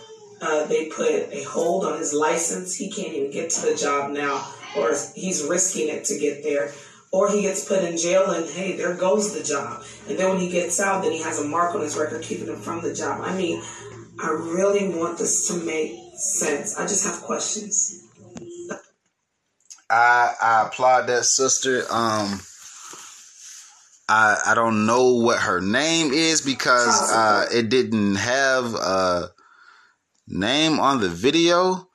uh, 0.41 0.65
they 0.65 0.87
put 0.87 1.31
a 1.31 1.43
hold 1.43 1.85
on 1.85 1.99
his 1.99 2.11
license. 2.11 2.73
He 2.73 2.89
can't 2.89 3.13
even 3.13 3.29
get 3.29 3.51
to 3.51 3.61
the 3.67 3.75
job 3.75 4.11
now, 4.11 4.51
or 4.75 4.95
he's 5.13 5.43
risking 5.43 5.89
it 5.89 6.05
to 6.05 6.17
get 6.17 6.41
there. 6.43 6.71
Or 7.11 7.29
he 7.29 7.43
gets 7.43 7.65
put 7.65 7.83
in 7.83 7.97
jail, 7.97 8.31
and 8.31 8.47
hey, 8.49 8.75
there 8.75 8.95
goes 8.95 9.33
the 9.33 9.43
job. 9.43 9.83
And 10.07 10.17
then 10.17 10.29
when 10.29 10.39
he 10.39 10.49
gets 10.49 10.79
out, 10.79 11.03
then 11.03 11.11
he 11.11 11.21
has 11.21 11.39
a 11.39 11.45
mark 11.45 11.75
on 11.75 11.81
his 11.81 11.97
record 11.97 12.23
keeping 12.23 12.47
him 12.47 12.59
from 12.59 12.81
the 12.81 12.93
job. 12.93 13.21
I 13.23 13.35
mean, 13.35 13.61
I 14.23 14.29
really 14.29 14.89
want 14.89 15.19
this 15.19 15.47
to 15.49 15.55
make 15.55 15.99
sense. 16.15 16.77
I 16.77 16.87
just 16.87 17.05
have 17.05 17.21
questions. 17.21 18.07
I 19.89 20.33
I 20.41 20.67
applaud 20.67 21.07
that 21.07 21.25
sister. 21.25 21.83
Um, 21.91 22.41
I 24.09 24.37
I 24.47 24.55
don't 24.55 24.87
know 24.87 25.13
what 25.13 25.39
her 25.39 25.61
name 25.61 26.11
is 26.11 26.41
because 26.41 27.11
uh, 27.11 27.45
it 27.53 27.69
didn't 27.69 28.15
have 28.15 28.73
a 28.73 29.29
name 30.27 30.79
on 30.79 30.99
the 30.99 31.09
video. 31.09 31.87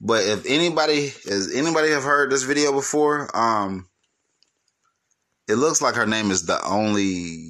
But 0.00 0.24
if 0.24 0.44
anybody 0.46 1.12
has 1.28 1.52
anybody 1.54 1.90
have 1.90 2.02
heard 2.02 2.30
this 2.30 2.42
video 2.42 2.72
before, 2.72 3.34
um, 3.36 3.88
it 5.48 5.54
looks 5.54 5.80
like 5.80 5.94
her 5.94 6.06
name 6.06 6.30
is 6.30 6.44
the 6.46 6.62
only. 6.64 7.48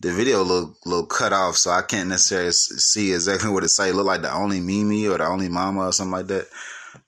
The 0.00 0.12
video 0.12 0.44
look 0.44 0.76
little 0.84 1.06
cut 1.06 1.32
off, 1.32 1.56
so 1.56 1.70
I 1.70 1.82
can't 1.82 2.10
necessarily 2.10 2.52
see 2.52 3.12
exactly 3.12 3.50
what 3.50 3.64
it 3.64 3.70
say. 3.70 3.88
It 3.88 3.94
look 3.94 4.06
like 4.06 4.22
the 4.22 4.32
only 4.32 4.60
Mimi 4.60 5.08
or 5.08 5.18
the 5.18 5.26
only 5.26 5.48
Mama 5.48 5.86
or 5.86 5.92
something 5.92 6.12
like 6.12 6.26
that. 6.26 6.46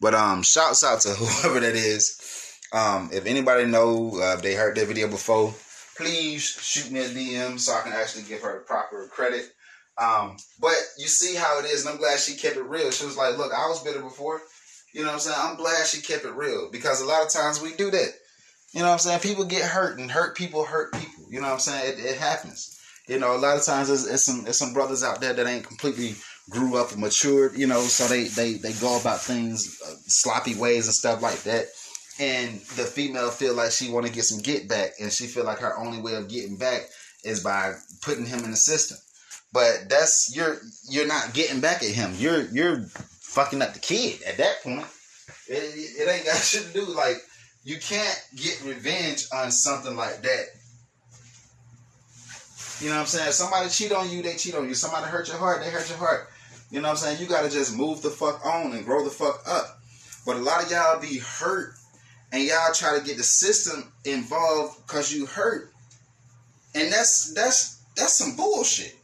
But 0.01 0.15
um, 0.15 0.43
shouts 0.43 0.83
out 0.83 1.01
to 1.03 1.09
whoever 1.11 1.61
that 1.61 1.77
is. 1.77 2.19
Um, 2.73 3.11
if 3.13 3.27
anybody 3.27 3.65
know 3.65 4.13
uh, 4.21 4.35
if 4.35 4.43
they 4.43 4.55
heard 4.55 4.77
that 4.77 4.87
video 4.87 5.09
before, 5.09 5.55
please 5.97 6.43
shoot 6.45 6.91
me 6.91 7.01
a 7.01 7.09
DM 7.09 7.59
so 7.59 7.73
I 7.73 7.83
can 7.83 7.93
actually 7.93 8.25
give 8.25 8.43
her 8.43 8.61
proper 8.67 9.09
credit. 9.09 9.51
Um, 9.97 10.37
but 10.61 10.75
you 10.99 11.07
see 11.07 11.35
how 11.35 11.59
it 11.59 11.65
is, 11.65 11.85
and 11.85 11.93
I'm 11.93 12.01
glad 12.01 12.21
she 12.21 12.37
kept 12.37 12.57
it 12.57 12.63
real. 12.63 12.91
She 12.91 13.05
was 13.05 13.17
like, 13.17 13.37
"Look, 13.37 13.53
I 13.53 13.69
was 13.69 13.83
bitter 13.83 14.01
before." 14.01 14.41
You 14.93 15.03
know 15.03 15.09
what 15.09 15.15
I'm 15.15 15.21
saying? 15.21 15.37
I'm 15.39 15.57
glad 15.57 15.87
she 15.87 16.01
kept 16.01 16.25
it 16.25 16.35
real 16.35 16.71
because 16.71 17.01
a 17.01 17.07
lot 17.07 17.25
of 17.25 17.31
times 17.31 17.61
we 17.61 17.75
do 17.75 17.91
that. 17.91 18.15
You 18.73 18.81
know 18.81 18.87
what 18.87 18.93
I'm 18.93 18.99
saying? 18.99 19.21
People 19.21 19.45
get 19.45 19.63
hurt, 19.63 19.99
and 19.99 20.11
hurt 20.11 20.37
people 20.37 20.65
hurt 20.65 20.93
people. 20.93 21.25
You 21.31 21.41
know 21.41 21.49
what 21.49 21.55
I'm 21.55 21.61
saying? 21.61 21.95
It, 21.95 22.05
it 22.05 22.19
happens. 22.19 22.79
You 23.09 23.19
know, 23.19 23.35
a 23.35 23.39
lot 23.39 23.57
of 23.57 23.65
times 23.65 23.89
there's, 23.89 24.07
there's 24.07 24.25
some 24.25 24.47
some 24.53 24.75
brothers 24.75 25.03
out 25.03 25.21
there 25.21 25.33
that 25.33 25.47
ain't 25.47 25.67
completely 25.67 26.15
grew 26.51 26.77
up 26.77 26.93
and 26.93 27.01
matured, 27.01 27.57
you 27.57 27.67
know, 27.67 27.81
so 27.81 28.07
they 28.07 28.25
they 28.25 28.55
they 28.55 28.73
go 28.75 29.01
about 29.01 29.21
things 29.21 29.81
uh, 29.87 29.95
sloppy 30.07 30.55
ways 30.55 30.87
and 30.87 30.95
stuff 30.95 31.23
like 31.23 31.43
that. 31.43 31.67
And 32.21 32.61
the 32.77 32.85
female 32.85 33.31
feel 33.31 33.55
like 33.55 33.71
she 33.71 33.91
want 33.91 34.07
to 34.07 34.13
get 34.13 34.25
some 34.25 34.43
get 34.43 34.69
back, 34.69 34.93
and 35.01 35.13
she 35.13 35.27
feel 35.27 35.45
like 35.45 35.59
her 35.61 35.79
only 35.79 36.01
way 36.01 36.15
of 36.15 36.29
getting 36.29 36.57
back 36.57 36.89
is 37.25 37.43
by 37.43 37.75
putting 38.03 38.27
him 38.27 38.41
in 38.41 38.51
the 38.51 38.57
system. 38.57 38.99
But 39.53 39.89
that's 39.89 40.35
you're 40.35 40.59
you're 40.91 41.07
not 41.07 41.33
getting 41.33 41.61
back 41.61 41.83
at 41.83 41.91
him. 41.91 42.13
You're 42.19 42.43
you're 42.51 42.83
fucking 43.21 43.63
up 43.63 43.75
the 43.75 43.81
kid 43.81 44.23
at 44.23 44.39
that 44.39 44.63
point. 44.63 44.87
It, 45.49 45.63
it, 46.01 46.09
ain't 46.09 46.27
got 46.27 46.37
shit 46.43 46.67
to 46.67 46.73
do 46.73 46.85
like 46.87 47.17
you 47.65 47.79
can't 47.79 48.21
get 48.37 48.63
revenge 48.65 49.27
on 49.33 49.51
something 49.53 49.97
like 49.97 50.23
that 50.23 50.47
you 52.81 52.89
know 52.89 52.95
what 52.95 53.01
I'm 53.01 53.07
saying? 53.07 53.29
If 53.29 53.35
somebody 53.35 53.69
cheat 53.69 53.91
on 53.91 54.09
you, 54.09 54.23
they 54.23 54.35
cheat 54.35 54.55
on 54.55 54.69
you. 54.69 54.75
Somebody 54.75 55.07
hurt 55.07 55.27
your 55.27 55.37
heart, 55.37 55.63
they 55.63 55.71
hurt 55.71 55.89
your 55.89 55.99
heart. 55.99 56.29
You 56.71 56.81
know 56.81 56.89
what 56.89 56.93
I'm 56.93 56.97
saying? 56.97 57.21
You 57.21 57.27
gotta 57.27 57.51
just 57.51 57.77
move 57.77 58.03
the 58.03 58.11
fuck 58.11 58.45
on 58.47 58.73
and 58.73 58.85
grow 58.85 59.03
the 59.03 59.11
fuck 59.11 59.43
up. 59.49 59.81
But 60.25 60.37
a 60.37 60.41
lot 60.41 60.63
of 60.63 60.71
y'all 60.71 61.01
be 61.01 61.19
hurt 61.19 61.75
and 62.33 62.43
y'all 62.43 62.73
try 62.73 62.99
to 62.99 63.05
get 63.05 63.17
the 63.17 63.23
system 63.23 63.93
involved 64.05 64.87
because 64.87 65.13
you 65.13 65.27
hurt. 65.27 65.73
And 66.75 66.93
that's 66.93 67.33
that's 67.35 67.83
that's 67.97 68.15
some 68.17 68.37
bullshit. 68.37 68.95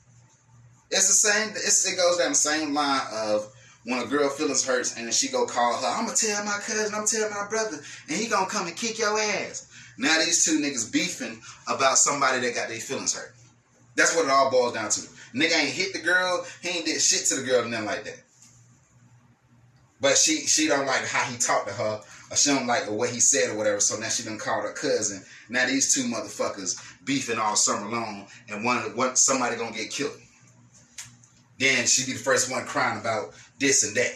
It's 0.91 1.09
the 1.09 1.31
same, 1.31 1.51
it's, 1.51 1.91
it 1.91 1.97
goes 1.97 2.19
down 2.19 2.31
the 2.31 2.35
same 2.37 2.73
line 2.73 3.03
of 3.13 3.53
when 3.85 4.01
a 4.01 4.07
girl 4.07 4.29
feelings 4.29 4.65
hurts 4.65 4.97
and 4.97 5.13
she 5.13 5.29
go 5.29 5.45
call 5.45 5.77
her, 5.77 5.87
I'm 5.87 6.05
gonna 6.05 6.17
tell 6.17 6.45
my 6.45 6.59
cousin, 6.65 6.95
I'm 6.95 7.07
tell 7.07 7.29
my 7.31 7.49
brother, 7.49 7.79
and 8.09 8.17
he 8.17 8.29
gonna 8.29 8.47
come 8.47 8.67
and 8.67 8.77
kick 8.77 8.99
your 8.99 9.19
ass. 9.19 9.71
Now 9.99 10.19
these 10.19 10.45
two 10.45 10.61
niggas 10.61 10.93
beefing 10.93 11.41
about 11.67 11.99
somebody 11.99 12.41
that 12.41 12.55
got 12.55 12.69
their 12.69 12.79
feelings 12.79 13.15
hurt. 13.15 13.35
That's 13.97 14.15
what 14.15 14.27
it 14.27 14.31
all 14.31 14.51
boils 14.51 14.75
down 14.75 14.91
to. 14.91 15.01
Nigga 15.35 15.59
ain't 15.59 15.71
hit 15.71 15.93
the 15.93 16.01
girl. 16.01 16.47
He 16.63 16.69
ain't 16.69 16.87
did 16.87 17.01
shit 17.01 17.27
to 17.27 17.37
the 17.37 17.43
girl, 17.43 17.69
nothing 17.69 17.87
like 17.87 18.05
that. 18.05 18.23
But 20.01 20.17
she 20.17 20.47
she 20.47 20.67
don't 20.69 20.87
like 20.87 21.05
how 21.07 21.25
he 21.31 21.37
talked 21.39 21.69
to 21.69 21.75
her, 21.75 22.01
she 22.35 22.51
don't 22.51 22.67
like 22.67 22.91
way 22.91 23.11
he 23.11 23.21
said 23.21 23.51
or 23.51 23.57
whatever. 23.57 23.81
So 23.81 23.99
now 23.99 24.09
she 24.09 24.23
done 24.23 24.39
called 24.39 24.65
her 24.65 24.73
cousin. 24.73 25.23
Now 25.49 25.67
these 25.67 25.95
two 25.95 26.05
motherfuckers 26.05 26.81
beefing 27.05 27.39
all 27.39 27.57
summer 27.57 27.91
long, 27.91 28.27
and 28.49 28.65
one 28.65 28.79
one 28.97 29.17
somebody 29.17 29.57
gonna 29.57 29.77
get 29.77 29.91
killed. 29.91 30.17
Then 31.59 31.87
she 31.87 32.05
be 32.05 32.13
the 32.13 32.19
first 32.19 32.51
one 32.51 32.65
crying 32.67 33.01
about 33.01 33.35
this 33.59 33.85
and 33.85 33.97
that. 33.97 34.13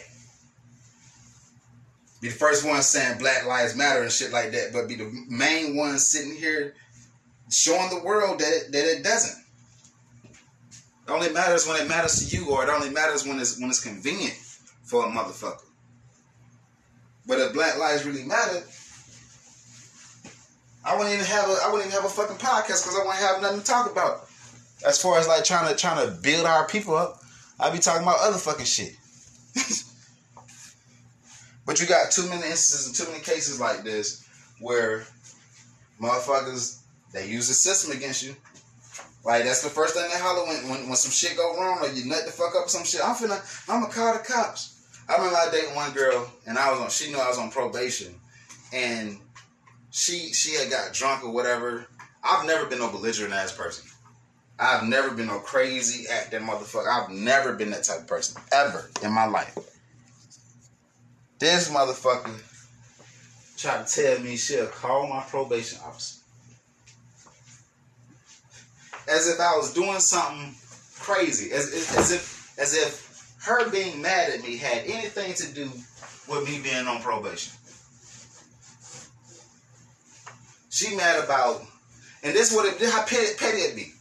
Be 2.21 2.27
the 2.27 2.35
first 2.35 2.65
one 2.65 2.81
saying 2.81 3.17
Black 3.17 3.45
Lives 3.45 3.75
Matter 3.75 4.01
and 4.01 4.11
shit 4.11 4.31
like 4.31 4.51
that, 4.51 4.73
but 4.73 4.89
be 4.89 4.95
the 4.95 5.09
main 5.29 5.77
one 5.77 5.97
sitting 5.97 6.35
here 6.35 6.73
showing 7.49 7.89
the 7.89 8.03
world 8.03 8.39
that 8.39 8.51
it, 8.51 8.71
that 8.73 8.85
it 8.85 9.03
doesn't. 9.03 9.43
It 11.07 11.11
only 11.11 11.29
matters 11.31 11.65
when 11.67 11.81
it 11.81 11.87
matters 11.87 12.19
to 12.19 12.37
you, 12.37 12.51
or 12.51 12.63
it 12.63 12.69
only 12.69 12.89
matters 12.89 13.25
when 13.25 13.39
it's 13.39 13.59
when 13.59 13.69
it's 13.69 13.83
convenient 13.83 14.35
for 14.83 15.05
a 15.05 15.09
motherfucker. 15.09 15.68
But 17.29 17.39
if 17.39 17.53
Black 17.53 17.77
Lives 17.77 18.05
really 18.05 18.23
mattered, 18.23 18.63
I 20.83 20.97
wouldn't 20.97 21.13
even 21.13 21.25
have 21.27 21.47
a 21.47 21.57
I 21.63 21.71
wouldn't 21.71 21.87
even 21.87 22.01
have 22.01 22.09
a 22.09 22.13
fucking 22.13 22.37
podcast 22.37 22.83
because 22.83 22.95
I 22.95 23.05
wouldn't 23.05 23.23
have 23.23 23.39
nothing 23.39 23.59
to 23.59 23.65
talk 23.65 23.91
about. 23.91 24.27
As 24.85 24.99
far 24.99 25.19
as 25.19 25.27
like 25.27 25.43
trying 25.45 25.69
to 25.69 25.75
trying 25.79 26.03
to 26.03 26.11
build 26.11 26.47
our 26.47 26.67
people 26.67 26.95
up, 26.95 27.21
I'd 27.59 27.71
be 27.71 27.77
talking 27.77 28.01
about 28.01 28.17
other 28.21 28.39
fucking 28.39 28.65
shit. 28.65 28.95
but 31.67 31.79
you 31.79 31.85
got 31.85 32.09
too 32.09 32.27
many 32.29 32.47
instances 32.47 32.87
and 32.87 32.95
too 32.95 33.11
many 33.11 33.23
cases 33.23 33.59
like 33.59 33.83
this 33.83 34.27
where 34.59 35.05
motherfuckers 36.01 36.79
they 37.13 37.27
use 37.29 37.47
the 37.47 37.53
system 37.53 37.95
against 37.95 38.23
you 38.23 38.35
like 39.23 39.43
that's 39.43 39.61
the 39.61 39.69
first 39.69 39.93
thing 39.93 40.09
they 40.11 40.17
holler 40.17 40.47
when, 40.47 40.67
when 40.69 40.87
when 40.87 40.95
some 40.95 41.11
shit 41.11 41.37
go 41.37 41.55
wrong 41.57 41.77
or 41.81 41.89
you 41.89 42.05
nut 42.05 42.25
the 42.25 42.31
fuck 42.31 42.55
up 42.55 42.69
some 42.69 42.83
shit. 42.83 43.01
I'm 43.03 43.13
finna 43.13 43.39
I'ma 43.69 43.85
call 43.87 44.13
the 44.13 44.19
cops. 44.19 44.78
I 45.09 45.15
remember 45.15 45.35
I 45.35 45.49
dated 45.51 45.75
one 45.75 45.91
girl 45.91 46.31
and 46.45 46.57
I 46.57 46.71
was 46.71 46.79
on 46.79 46.89
she 46.89 47.11
knew 47.11 47.17
I 47.17 47.27
was 47.27 47.39
on 47.39 47.49
probation 47.49 48.13
and 48.71 49.17
she 49.89 50.31
she 50.33 50.55
had 50.55 50.69
got 50.69 50.93
drunk 50.93 51.23
or 51.23 51.31
whatever. 51.31 51.87
I've 52.23 52.45
never 52.45 52.67
been 52.67 52.79
no 52.79 52.89
belligerent 52.91 53.33
ass 53.33 53.51
person. 53.51 53.89
I've 54.59 54.83
never 54.87 55.11
been 55.11 55.27
no 55.27 55.39
crazy 55.39 56.07
acting 56.09 56.41
motherfucker. 56.41 56.87
I've 56.87 57.09
never 57.09 57.53
been 57.53 57.71
that 57.71 57.83
type 57.83 58.01
of 58.01 58.07
person 58.07 58.39
ever 58.51 58.89
in 59.01 59.11
my 59.11 59.25
life. 59.25 59.57
This 61.39 61.71
motherfucker 61.71 62.37
tried 63.57 63.87
to 63.87 64.01
tell 64.01 64.19
me 64.19 64.37
she'll 64.37 64.67
call 64.67 65.07
my 65.07 65.23
probation 65.23 65.79
officer 65.85 66.19
as 69.09 69.27
if 69.27 69.39
I 69.39 69.55
was 69.57 69.73
doing 69.73 69.99
something 69.99 70.53
crazy, 70.99 71.51
as, 71.51 71.73
as 71.97 72.11
if 72.11 72.59
as 72.59 72.75
if 72.75 73.08
her 73.41 73.69
being 73.69 74.01
mad 74.01 74.29
at 74.31 74.41
me 74.41 74.57
had 74.57 74.85
anything 74.85 75.33
to 75.33 75.53
do 75.53 75.69
with 76.27 76.47
me 76.47 76.59
being 76.61 76.87
on 76.87 77.01
probation. 77.01 77.53
She 80.69 80.95
mad 80.95 81.23
about, 81.23 81.61
and 82.23 82.35
this 82.35 82.55
would 82.55 82.65
have 82.65 82.93
how 82.93 83.03
petty, 83.03 83.35
petty 83.37 83.57
it 83.57 83.75
be. 83.75 83.93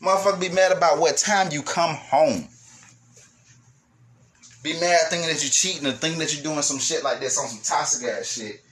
Motherfucker 0.00 0.40
be 0.40 0.48
mad 0.48 0.72
about 0.72 0.98
what 0.98 1.16
time 1.16 1.50
you 1.50 1.62
come 1.62 1.94
home. 1.94 2.48
Be 4.62 4.74
mad 4.74 5.00
thinking 5.10 5.28
that 5.28 5.42
you're 5.42 5.50
cheating 5.50 5.86
and 5.86 5.96
thinking 5.96 6.20
that 6.20 6.32
you're 6.32 6.42
doing 6.42 6.62
some 6.62 6.78
shit 6.78 7.02
like 7.02 7.20
this 7.20 7.38
on 7.38 7.48
some 7.48 7.60
toxic 7.62 8.08
ass 8.08 8.32
shit. 8.32 8.62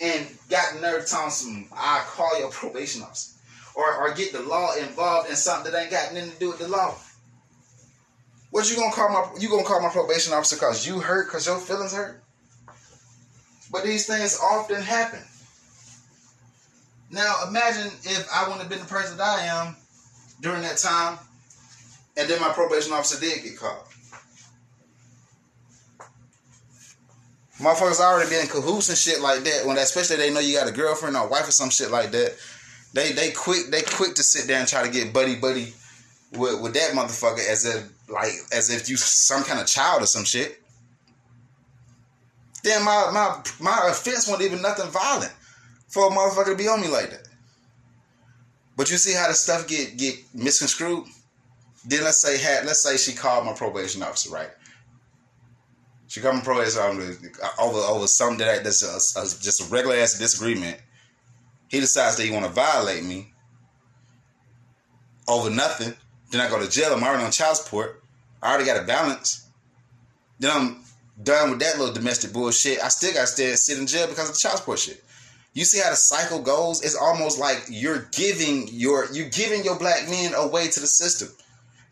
And 0.00 0.26
got 0.50 0.80
nerve 0.80 1.06
on 1.14 1.30
some, 1.30 1.68
I 1.74 2.02
call 2.06 2.38
your 2.38 2.50
probation 2.50 3.02
officer 3.02 3.34
or, 3.74 3.94
or 3.94 4.14
get 4.14 4.32
the 4.32 4.42
law 4.42 4.74
involved 4.74 5.30
in 5.30 5.36
something 5.36 5.70
that 5.70 5.80
ain't 5.80 5.90
got 5.90 6.14
nothing 6.14 6.30
to 6.30 6.38
do 6.38 6.48
with 6.48 6.58
the 6.58 6.68
law. 6.68 6.94
What 8.54 8.70
you 8.70 8.76
gonna 8.76 8.92
call 8.92 9.08
my 9.08 9.40
you 9.40 9.48
gonna 9.48 9.64
call 9.64 9.82
my 9.82 9.88
probation 9.88 10.32
officer 10.32 10.54
because 10.54 10.86
you 10.86 11.00
hurt 11.00 11.26
because 11.26 11.44
your 11.44 11.58
feelings 11.58 11.92
hurt? 11.92 12.22
But 13.72 13.82
these 13.82 14.06
things 14.06 14.38
often 14.40 14.80
happen. 14.80 15.18
Now 17.10 17.34
imagine 17.48 17.90
if 18.04 18.28
I 18.32 18.44
wouldn't 18.44 18.60
have 18.60 18.68
been 18.68 18.78
the 18.78 18.84
person 18.84 19.16
that 19.16 19.40
I 19.40 19.46
am 19.46 19.74
during 20.40 20.62
that 20.62 20.76
time, 20.76 21.18
and 22.16 22.30
then 22.30 22.40
my 22.40 22.50
probation 22.50 22.92
officer 22.92 23.18
did 23.18 23.42
get 23.42 23.58
called. 23.58 23.86
Motherfuckers 27.58 27.98
already 27.98 28.30
been 28.30 28.42
in 28.42 28.46
cahoots 28.46 28.88
and 28.88 28.96
shit 28.96 29.20
like 29.20 29.42
that. 29.42 29.66
When 29.66 29.78
especially 29.78 30.18
they 30.18 30.32
know 30.32 30.38
you 30.38 30.56
got 30.56 30.68
a 30.68 30.72
girlfriend 30.72 31.16
or 31.16 31.26
wife 31.26 31.48
or 31.48 31.50
some 31.50 31.70
shit 31.70 31.90
like 31.90 32.12
that. 32.12 32.36
They 32.92 33.10
they 33.10 33.32
quick 33.32 33.72
they 33.72 33.82
quick 33.82 34.14
to 34.14 34.22
sit 34.22 34.46
there 34.46 34.60
and 34.60 34.68
try 34.68 34.84
to 34.84 34.92
get 34.92 35.12
buddy 35.12 35.34
buddy 35.34 35.74
with, 36.30 36.60
with 36.62 36.74
that 36.74 36.92
motherfucker 36.92 37.44
as 37.50 37.66
if 37.66 37.93
like 38.14 38.32
as 38.52 38.70
if 38.70 38.88
you 38.88 38.96
some 38.96 39.44
kind 39.44 39.60
of 39.60 39.66
child 39.66 40.02
or 40.02 40.06
some 40.06 40.24
shit. 40.24 40.62
Then 42.62 42.84
my 42.84 43.10
my 43.12 43.42
my 43.60 43.88
offense 43.90 44.26
wasn't 44.26 44.46
even 44.46 44.62
nothing 44.62 44.90
violent. 44.90 45.32
for 45.88 46.08
a 46.08 46.10
motherfucker 46.10 46.46
to 46.46 46.56
be 46.56 46.66
on 46.68 46.80
me 46.80 46.88
like 46.88 47.10
that. 47.10 47.28
But 48.76 48.90
you 48.90 48.96
see 48.96 49.14
how 49.14 49.28
the 49.28 49.34
stuff 49.34 49.68
get 49.68 49.96
get 49.96 50.16
misconstrued. 50.34 51.04
Then 51.84 52.04
let's 52.04 52.22
say 52.22 52.38
had 52.38 52.64
let's 52.66 52.82
say 52.82 52.96
she 52.96 53.16
called 53.16 53.46
my 53.46 53.52
probation 53.52 54.02
officer, 54.02 54.30
right? 54.30 54.50
She 56.08 56.20
called 56.20 56.36
my 56.36 56.42
probation 56.42 56.80
officer 56.80 57.32
over 57.60 57.78
over 57.78 58.06
something 58.06 58.38
that 58.38 58.64
that's 58.64 58.82
a, 58.82 59.20
a, 59.20 59.24
just 59.42 59.60
a 59.60 59.64
regular 59.64 59.96
ass 59.96 60.18
disagreement. 60.18 60.80
He 61.68 61.80
decides 61.80 62.16
that 62.16 62.24
he 62.24 62.30
want 62.30 62.46
to 62.46 62.52
violate 62.52 63.04
me 63.04 63.32
over 65.28 65.50
nothing. 65.50 65.94
Then 66.30 66.40
I 66.40 66.48
go 66.48 66.60
to 66.60 66.70
jail. 66.70 66.94
I'm 66.94 67.02
already 67.02 67.24
on 67.24 67.32
child 67.32 67.56
support. 67.56 68.03
I 68.44 68.50
already 68.50 68.66
got 68.66 68.82
a 68.82 68.86
balance. 68.86 69.48
Then 70.38 70.50
I'm 70.50 70.84
done 71.22 71.50
with 71.50 71.60
that 71.60 71.78
little 71.78 71.94
domestic 71.94 72.32
bullshit. 72.32 72.78
I 72.78 72.88
still 72.88 73.14
got 73.14 73.26
to 73.26 73.56
sit 73.56 73.78
in 73.78 73.86
jail 73.86 74.06
because 74.06 74.28
of 74.28 74.34
the 74.34 74.40
child 74.40 74.58
support 74.58 74.78
shit. 74.78 75.02
You 75.54 75.64
see 75.64 75.80
how 75.80 75.90
the 75.90 75.96
cycle 75.96 76.42
goes? 76.42 76.82
It's 76.82 76.96
almost 76.96 77.38
like 77.38 77.64
you're 77.70 78.08
giving 78.12 78.68
your 78.68 79.06
you're 79.12 79.30
giving 79.30 79.64
your 79.64 79.78
black 79.78 80.08
men 80.10 80.34
away 80.34 80.68
to 80.68 80.80
the 80.80 80.86
system. 80.86 81.28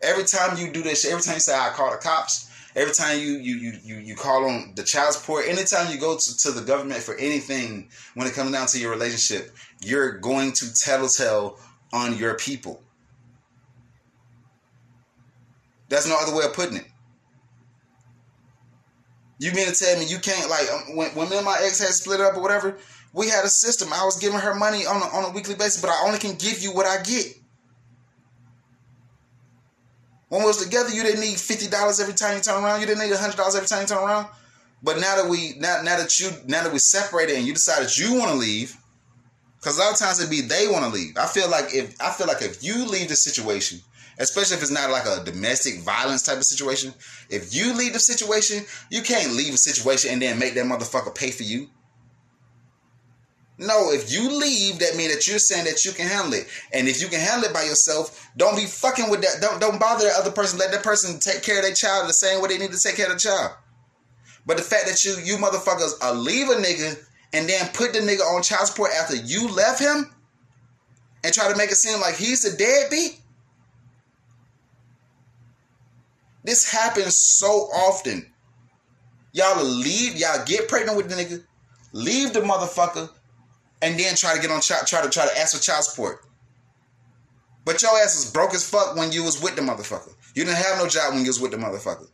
Every 0.03 0.25
time 0.25 0.59
you 0.59 0.71
do 0.71 0.83
this, 0.83 1.07
every 1.07 1.23
time 1.23 1.35
you 1.35 1.41
say 1.41 1.55
I 1.55 1.71
call 1.71 1.91
the 1.91 1.97
cops, 1.97 2.51
every 2.77 2.93
time 2.93 3.19
you 3.19 3.38
you 3.38 3.55
you 3.55 3.73
you, 3.83 3.97
you 3.97 4.15
call 4.15 4.45
on 4.45 4.73
the 4.75 4.83
child 4.83 5.15
support, 5.15 5.47
anytime 5.47 5.91
you 5.91 5.99
go 5.99 6.19
to, 6.19 6.38
to 6.38 6.51
the 6.51 6.61
government 6.61 7.01
for 7.01 7.15
anything 7.15 7.88
when 8.15 8.27
it 8.27 8.35
comes 8.35 8.53
down 8.53 8.67
to 8.67 8.79
your 8.79 8.91
relationship, 8.91 9.55
you're 9.81 10.19
going 10.19 10.53
to 10.53 10.75
tattletale 10.75 11.59
on 11.93 12.19
your 12.19 12.35
people. 12.35 12.82
That's 15.93 16.09
no 16.09 16.17
other 16.19 16.35
way 16.35 16.47
of 16.47 16.55
putting 16.55 16.79
it. 16.79 16.87
You 19.39 19.53
mean 19.53 19.67
to 19.67 19.75
tell 19.75 19.99
me 19.99 20.07
you 20.07 20.19
can't 20.19 20.49
like 20.49 20.67
um, 20.73 20.97
when, 20.97 21.11
when 21.11 21.29
me 21.29 21.37
and 21.37 21.45
my 21.45 21.59
ex 21.61 21.81
had 21.81 21.91
split 21.91 22.19
up 22.19 22.35
or 22.35 22.41
whatever? 22.41 22.79
We 23.13 23.29
had 23.29 23.45
a 23.45 23.49
system. 23.49 23.93
I 23.93 24.03
was 24.03 24.17
giving 24.17 24.39
her 24.39 24.55
money 24.55 24.87
on 24.87 25.03
a, 25.03 25.05
on 25.05 25.25
a 25.27 25.31
weekly 25.35 25.55
basis, 25.55 25.83
but 25.83 25.91
I 25.91 26.03
only 26.07 26.19
can 26.19 26.37
give 26.37 26.61
you 26.61 26.73
what 26.73 26.87
I 26.87 27.03
get. 27.03 27.27
When 30.31 30.41
we 30.41 30.47
was 30.47 30.65
together, 30.65 30.89
you 30.89 31.03
didn't 31.03 31.21
need 31.21 31.39
fifty 31.39 31.69
dollars 31.69 32.01
every 32.01 32.15
time 32.15 32.37
you 32.37 32.43
turn 32.43 32.65
around. 32.65 32.81
You 32.81 32.87
didn't 32.87 33.07
need 33.07 33.15
hundred 33.15 33.37
dollars 33.37 33.55
every 33.55 33.69
time 33.69 33.83
you 33.83 33.87
turn 33.87 34.03
around. 34.03 34.29
But 34.83 34.99
now 34.99 35.17
that 35.17 35.29
we 35.29 35.57
now 35.59 35.83
now 35.85 35.99
that 35.99 36.19
you 36.19 36.31
now 36.47 36.63
that 36.63 36.73
we 36.73 36.79
separated 36.79 37.37
and 37.37 37.47
you 37.47 37.53
decided 37.53 37.95
you 37.99 38.15
want 38.15 38.31
to 38.31 38.37
leave, 38.39 38.75
because 39.59 39.77
a 39.77 39.83
lot 39.83 39.93
of 39.93 39.99
times 39.99 40.21
it'd 40.21 40.31
be 40.31 40.41
they 40.41 40.69
want 40.69 40.87
to 40.87 40.91
leave. 40.91 41.19
I 41.19 41.27
feel 41.27 41.51
like 41.51 41.75
if 41.75 42.01
I 42.01 42.13
feel 42.13 42.29
like 42.29 42.41
if 42.41 42.65
you 42.65 42.87
leave 42.87 43.09
the 43.09 43.17
situation, 43.17 43.81
especially 44.23 44.57
if 44.57 44.63
it's 44.63 44.71
not 44.71 44.91
like 44.91 45.05
a 45.05 45.25
domestic 45.25 45.81
violence 45.81 46.23
type 46.23 46.37
of 46.37 46.45
situation, 46.45 46.95
if 47.29 47.55
you 47.55 47.75
leave 47.75 47.93
the 47.93 47.99
situation, 47.99 48.65
you 48.91 49.03
can't 49.03 49.35
leave 49.35 49.55
a 49.55 49.59
situation 49.59 50.13
and 50.13 50.23
then 50.23 50.39
make 50.39 50.55
that 50.55 50.65
motherfucker 50.65 51.15
pay 51.15 51.31
for 51.31 51.43
you. 51.43 51.69
No, 53.59 53.93
if 53.93 54.13
you 54.13 54.31
leave, 54.31 54.79
that 54.79 54.97
means 54.97 55.15
that 55.15 55.29
you're 55.29 55.39
saying 55.39 55.67
that 55.67 55.85
you 55.85 55.93
can 55.93 56.07
handle 56.07 56.35
it. 56.35 56.49
And 56.73 56.89
if 56.89 57.03
you 57.03 57.09
can 57.09 57.21
handle 57.21 57.49
it 57.49 57.55
by 57.55 57.63
yourself, 57.63 58.31
don't 58.37 58.57
be 58.57 58.65
fucking 58.65 59.11
with 59.11 59.21
that. 59.23 59.41
Don't 59.41 59.61
don't 59.61 59.79
bother 59.79 60.05
that 60.05 60.19
other 60.19 60.31
person. 60.31 60.59
Let 60.59 60.73
that 60.73 60.83
person 60.83 61.21
take 61.21 61.43
care 61.43 61.59
of 61.59 61.65
their 61.65 61.75
child 61.75 62.09
the 62.09 62.15
same 62.15 62.41
way 62.41 62.49
they 62.49 62.59
need 62.59 62.73
to 62.73 62.81
take 62.81 62.97
care 62.97 63.07
of 63.07 63.13
the 63.13 63.19
child. 63.19 63.53
But 64.47 64.57
the 64.57 64.63
fact 64.63 64.87
that 64.87 65.05
you 65.05 65.17
you 65.23 65.37
motherfuckers 65.37 65.93
are 66.03 66.15
leave 66.15 66.49
a 66.49 66.55
nigga 66.55 67.05
and 67.33 67.49
then 67.49 67.69
put 67.75 67.93
the 67.93 68.01
nigga 68.01 68.21
on 68.21 68.43
child 68.43 68.67
support 68.67 68.91
after 68.99 69.17
you 69.17 69.49
left 69.49 69.81
him 69.81 70.11
and 71.23 71.33
try 71.33 71.51
to 71.51 71.57
make 71.57 71.71
it 71.71 71.77
seem 71.77 72.01
like 72.01 72.17
he's 72.17 72.43
the 72.43 72.57
deadbeat. 72.57 73.22
This 76.45 76.71
happens 76.71 77.19
so 77.19 77.47
often. 77.49 78.27
Y'all 79.33 79.65
leave, 79.65 80.17
y'all 80.17 80.45
get 80.45 80.69
pregnant 80.69 80.97
with 80.97 81.09
the 81.09 81.15
nigga, 81.15 81.43
leave 81.93 82.33
the 82.33 82.41
motherfucker, 82.41 83.09
and 83.81 83.99
then 83.99 84.15
try 84.15 84.35
to 84.35 84.41
get 84.41 84.51
on 84.51 84.61
child, 84.61 84.87
try 84.87 85.03
to 85.03 85.09
try 85.09 85.27
to 85.27 85.39
ask 85.39 85.57
for 85.57 85.63
child 85.63 85.85
support. 85.85 86.25
But 87.65 87.81
your 87.81 87.93
ass 87.99 88.17
is 88.17 88.31
broke 88.31 88.55
as 88.55 88.69
fuck 88.69 88.97
when 88.97 89.13
you 89.13 89.23
was 89.23 89.41
with 89.41 89.57
the 89.57 89.63
motherfucker. 89.63 90.15
You 90.35 90.45
didn't 90.45 90.59
have 90.59 90.79
no 90.79 90.89
job 90.89 91.15
when 91.15 91.23
you 91.23 91.29
was 91.29 91.41
with 91.41 91.53
the 91.53 91.57
motherfucker. 91.57 92.09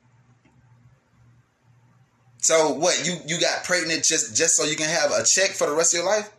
So 2.38 2.72
what? 2.72 3.04
You 3.06 3.14
you 3.26 3.40
got 3.40 3.64
pregnant 3.64 4.04
just 4.04 4.36
just 4.36 4.56
so 4.56 4.64
you 4.64 4.76
can 4.76 4.88
have 4.88 5.10
a 5.10 5.24
check 5.24 5.50
for 5.50 5.66
the 5.66 5.74
rest 5.74 5.94
of 5.94 5.98
your 5.98 6.06
life? 6.06 6.30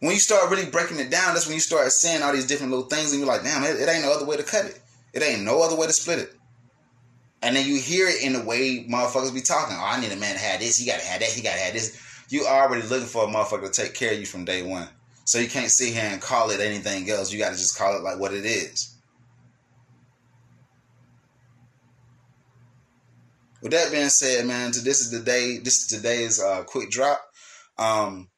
When 0.00 0.12
you 0.12 0.18
start 0.18 0.48
really 0.48 0.70
breaking 0.70 1.00
it 1.00 1.10
down, 1.10 1.34
that's 1.34 1.46
when 1.46 1.54
you 1.54 1.60
start 1.60 1.90
seeing 1.90 2.22
all 2.22 2.32
these 2.32 2.46
different 2.46 2.70
little 2.70 2.86
things, 2.86 3.10
and 3.10 3.20
you're 3.20 3.28
like, 3.28 3.42
damn, 3.42 3.64
it, 3.64 3.80
it 3.80 3.88
ain't 3.88 4.04
no 4.04 4.12
other 4.12 4.24
way 4.24 4.36
to 4.36 4.44
cut 4.44 4.64
it. 4.64 4.80
It 5.18 5.24
ain't 5.24 5.42
no 5.42 5.62
other 5.62 5.76
way 5.76 5.86
to 5.86 5.92
split 5.92 6.20
it. 6.20 6.34
And 7.42 7.56
then 7.56 7.66
you 7.66 7.80
hear 7.80 8.08
it 8.08 8.22
in 8.22 8.32
the 8.32 8.42
way 8.42 8.86
motherfuckers 8.88 9.34
be 9.34 9.40
talking. 9.40 9.76
Oh, 9.78 9.84
I 9.84 10.00
need 10.00 10.12
a 10.12 10.16
man 10.16 10.34
to 10.34 10.40
have 10.40 10.60
this. 10.60 10.76
He 10.78 10.86
got 10.86 11.00
to 11.00 11.06
have 11.06 11.20
that. 11.20 11.30
He 11.30 11.42
got 11.42 11.54
to 11.54 11.60
have 11.60 11.72
this 11.72 12.00
you 12.28 12.46
already 12.46 12.82
looking 12.82 13.06
for 13.06 13.24
a 13.24 13.26
motherfucker 13.26 13.70
to 13.72 13.82
take 13.82 13.94
care 13.94 14.12
of 14.12 14.20
you 14.20 14.26
from 14.26 14.44
day 14.44 14.62
one. 14.62 14.88
So 15.24 15.38
you 15.38 15.48
can't 15.48 15.70
sit 15.70 15.94
here 15.94 16.04
and 16.04 16.20
call 16.20 16.50
it 16.50 16.60
anything 16.60 17.08
else. 17.10 17.32
You 17.32 17.38
got 17.38 17.52
to 17.52 17.58
just 17.58 17.78
call 17.78 17.96
it 17.96 18.02
like 18.02 18.18
what 18.18 18.32
it 18.32 18.44
is. 18.44 18.94
With 23.60 23.72
that 23.72 23.90
being 23.90 24.08
said, 24.08 24.46
man, 24.46 24.70
this 24.70 25.00
is 25.00 25.10
the 25.10 25.20
day. 25.20 25.58
This 25.58 25.78
is 25.78 25.86
today's 25.88 26.40
uh, 26.40 26.62
quick 26.64 26.90
drop. 26.90 27.20
Um, 27.76 28.28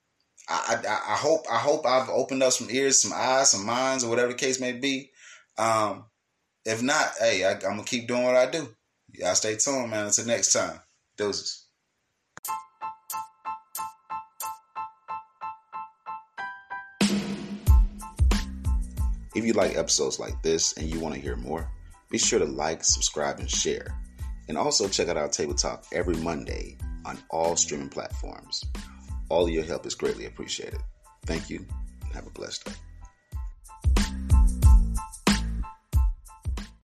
I, 0.48 0.76
I, 0.88 1.12
I 1.12 1.16
hope 1.16 1.44
I 1.50 1.58
hope 1.58 1.86
I've 1.86 2.08
opened 2.08 2.42
up 2.42 2.52
some 2.52 2.68
ears, 2.70 3.02
some 3.02 3.12
eyes, 3.14 3.50
some 3.50 3.66
minds, 3.66 4.02
or 4.02 4.10
whatever 4.10 4.28
the 4.28 4.38
case 4.38 4.60
may 4.60 4.72
be. 4.72 5.10
Um, 5.58 6.06
if 6.64 6.82
not, 6.82 7.12
hey, 7.18 7.44
I, 7.44 7.52
am 7.52 7.60
gonna 7.60 7.84
keep 7.84 8.08
doing 8.08 8.24
what 8.24 8.36
I 8.36 8.50
do. 8.50 8.68
Y'all 9.12 9.34
stay 9.34 9.56
tuned, 9.56 9.90
man. 9.90 10.06
Until 10.06 10.26
next 10.26 10.52
time, 10.52 10.80
doses. 11.16 11.66
If 19.34 19.44
you 19.46 19.52
like 19.52 19.76
episodes 19.76 20.18
like 20.18 20.42
this 20.42 20.76
and 20.76 20.86
you 20.92 21.00
want 21.00 21.14
to 21.14 21.20
hear 21.20 21.36
more, 21.36 21.70
be 22.10 22.18
sure 22.18 22.40
to 22.40 22.44
like, 22.44 22.84
subscribe, 22.84 23.38
and 23.38 23.50
share. 23.50 23.96
And 24.48 24.58
also 24.58 24.88
check 24.88 25.08
out 25.08 25.16
our 25.16 25.28
Table 25.28 25.54
Talk 25.54 25.84
every 25.92 26.16
Monday 26.16 26.76
on 27.06 27.16
all 27.30 27.56
streaming 27.56 27.88
platforms. 27.88 28.64
All 29.28 29.48
your 29.48 29.64
help 29.64 29.86
is 29.86 29.94
greatly 29.94 30.26
appreciated. 30.26 30.80
Thank 31.26 31.48
you 31.48 31.64
have 32.12 32.26
a 32.26 32.30
blessed 32.30 32.64
day. 32.66 32.89